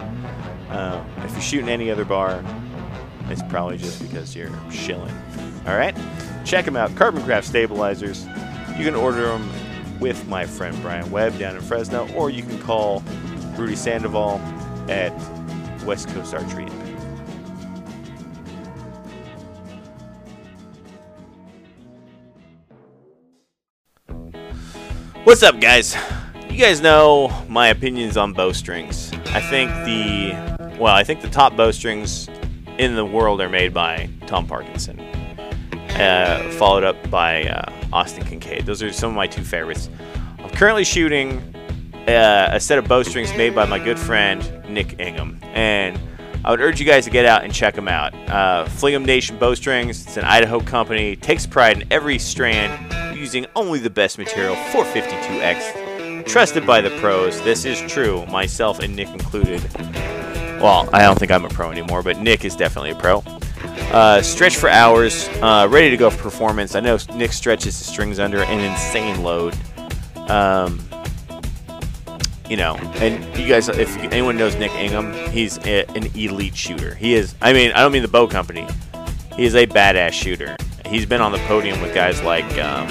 [0.72, 2.44] Um, if you're shooting any other bar,
[3.30, 5.14] it's probably just because you're shilling.
[5.68, 5.96] All right?
[6.46, 6.94] Check them out.
[6.96, 8.26] Carbon Craft Stabilizers.
[8.76, 9.48] You can order them
[10.00, 13.04] with my friend Brian Webb down in Fresno, or you can call
[13.56, 14.42] Rudy Sandoval
[14.90, 15.14] at
[15.86, 16.66] West Coast Archery.
[25.30, 25.96] What's up, guys?
[26.50, 29.12] You guys know my opinions on bowstrings.
[29.28, 30.32] I think the
[30.80, 32.28] well, I think the top bowstrings
[32.80, 35.00] in the world are made by Tom Parkinson,
[35.92, 38.66] uh, followed up by uh, Austin Kincaid.
[38.66, 39.88] Those are some of my two favorites.
[40.40, 41.38] I'm currently shooting
[42.08, 46.00] uh, a set of bowstrings made by my good friend Nick Ingham, and
[46.44, 48.14] I would urge you guys to get out and check them out.
[48.30, 50.06] Uh, Fling'em Nation Bowstrings.
[50.06, 51.16] It's an Idaho company.
[51.16, 56.26] Takes pride in every strand, using only the best material 452X.
[56.26, 57.42] Trusted by the pros.
[57.42, 59.62] This is true, myself and Nick included.
[60.62, 63.24] Well, I don't think I'm a pro anymore, but Nick is definitely a pro.
[63.92, 66.76] Uh, stretch for hours, uh, ready to go for performance.
[66.76, 69.58] I know Nick stretches his strings under an insane load.
[70.30, 70.80] Um,
[72.50, 76.96] you know, and you guys, if anyone knows Nick Ingham, he's a, an elite shooter.
[76.96, 78.68] He is, I mean, I don't mean the bow company.
[79.36, 80.56] He is a badass shooter.
[80.86, 82.88] He's been on the podium with guys like um,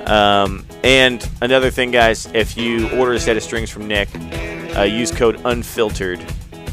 [0.05, 4.09] Um, and another thing, guys, if you order a set of strings from Nick,
[4.75, 6.23] uh, use code unfiltered.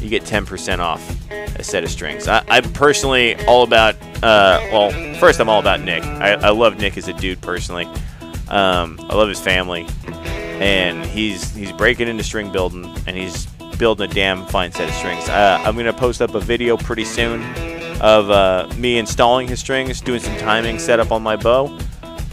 [0.01, 1.01] You get 10% off
[1.31, 2.27] a set of strings.
[2.27, 6.03] I, I'm personally all about, uh, well, first, I'm all about Nick.
[6.03, 7.85] I, I love Nick as a dude personally.
[8.49, 9.87] Um, I love his family.
[10.59, 13.47] And he's he's breaking into string building, and he's
[13.79, 15.27] building a damn fine set of strings.
[15.27, 17.41] Uh, I'm going to post up a video pretty soon
[17.99, 21.75] of uh, me installing his strings, doing some timing setup on my bow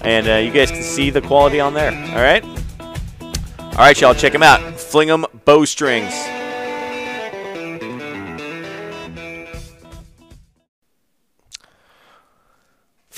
[0.02, 1.92] and uh, you guys can see the quality on there.
[2.14, 2.44] All right,
[3.78, 4.60] all right, y'all, check them out.
[4.74, 6.12] Fling'em bowstrings.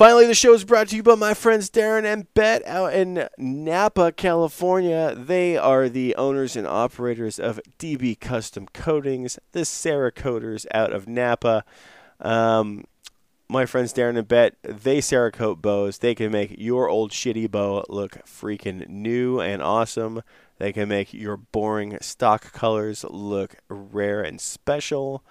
[0.01, 3.29] Finally, the show is brought to you by my friends Darren and Bet out in
[3.37, 5.15] Napa, California.
[5.15, 11.67] They are the owners and operators of DB Custom Coatings, the Cerakoters out of Napa.
[12.19, 12.85] Um,
[13.51, 15.99] my friends Darren and Bet, they Cerakote bows.
[15.99, 20.23] They can make your old shitty bow look freaking new and awesome.
[20.59, 25.25] They can make your boring stock colors look rare and special.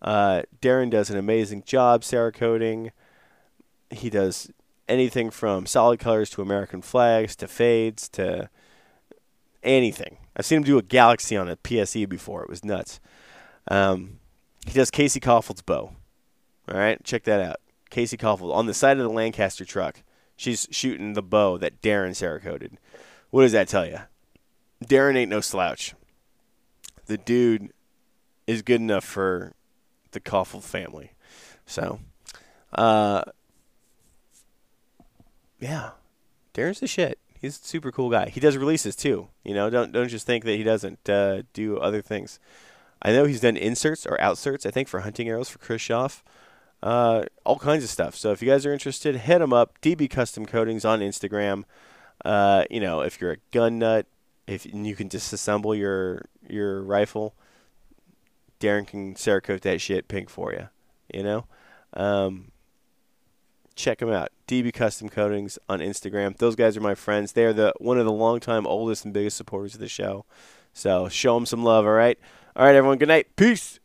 [0.00, 2.92] Uh, Darren does an amazing job Cerakoting.
[3.90, 4.50] He does
[4.88, 8.48] anything from solid colors to American flags to fades to
[9.62, 10.16] anything.
[10.34, 12.42] I've seen him do a galaxy on a PSE before.
[12.42, 13.00] It was nuts.
[13.68, 14.18] Um,
[14.66, 15.92] he does Casey Kaufhold's bow.
[16.70, 17.56] All right, check that out.
[17.90, 20.02] Casey Kaufhold on the side of the Lancaster truck.
[20.36, 22.76] She's shooting the bow that Darren Cerakoted.
[23.30, 23.98] What does that tell you?
[24.84, 25.94] Darren ain't no slouch.
[27.06, 27.72] The dude
[28.46, 29.52] is good enough for
[30.12, 31.12] the Kaufhold family.
[31.66, 32.00] So,
[32.72, 33.22] uh,
[35.58, 35.90] yeah,
[36.54, 37.18] Darren's the shit.
[37.40, 38.28] He's a super cool guy.
[38.28, 39.28] He does releases too.
[39.44, 42.38] You know, don't don't just think that he doesn't uh, do other things.
[43.02, 44.66] I know he's done inserts or outserts.
[44.66, 46.22] I think for hunting arrows for Kris Schaff
[46.82, 48.16] uh, all kinds of stuff.
[48.16, 49.80] So if you guys are interested, hit them up.
[49.80, 51.64] DB Custom Coatings on Instagram.
[52.24, 54.06] Uh, you know, if you're a gun nut,
[54.46, 57.34] if you can disassemble your your rifle,
[58.58, 60.68] Darren can Cerakote that shit pink for you.
[61.12, 61.46] You know,
[61.94, 62.50] um,
[63.74, 64.30] check them out.
[64.48, 66.36] DB Custom Coatings on Instagram.
[66.36, 67.32] Those guys are my friends.
[67.32, 70.24] They are the one of the longtime oldest and biggest supporters of the show.
[70.72, 71.84] So show them some love.
[71.84, 72.18] All right,
[72.56, 72.98] all right, everyone.
[72.98, 73.36] Good night.
[73.36, 73.80] Peace.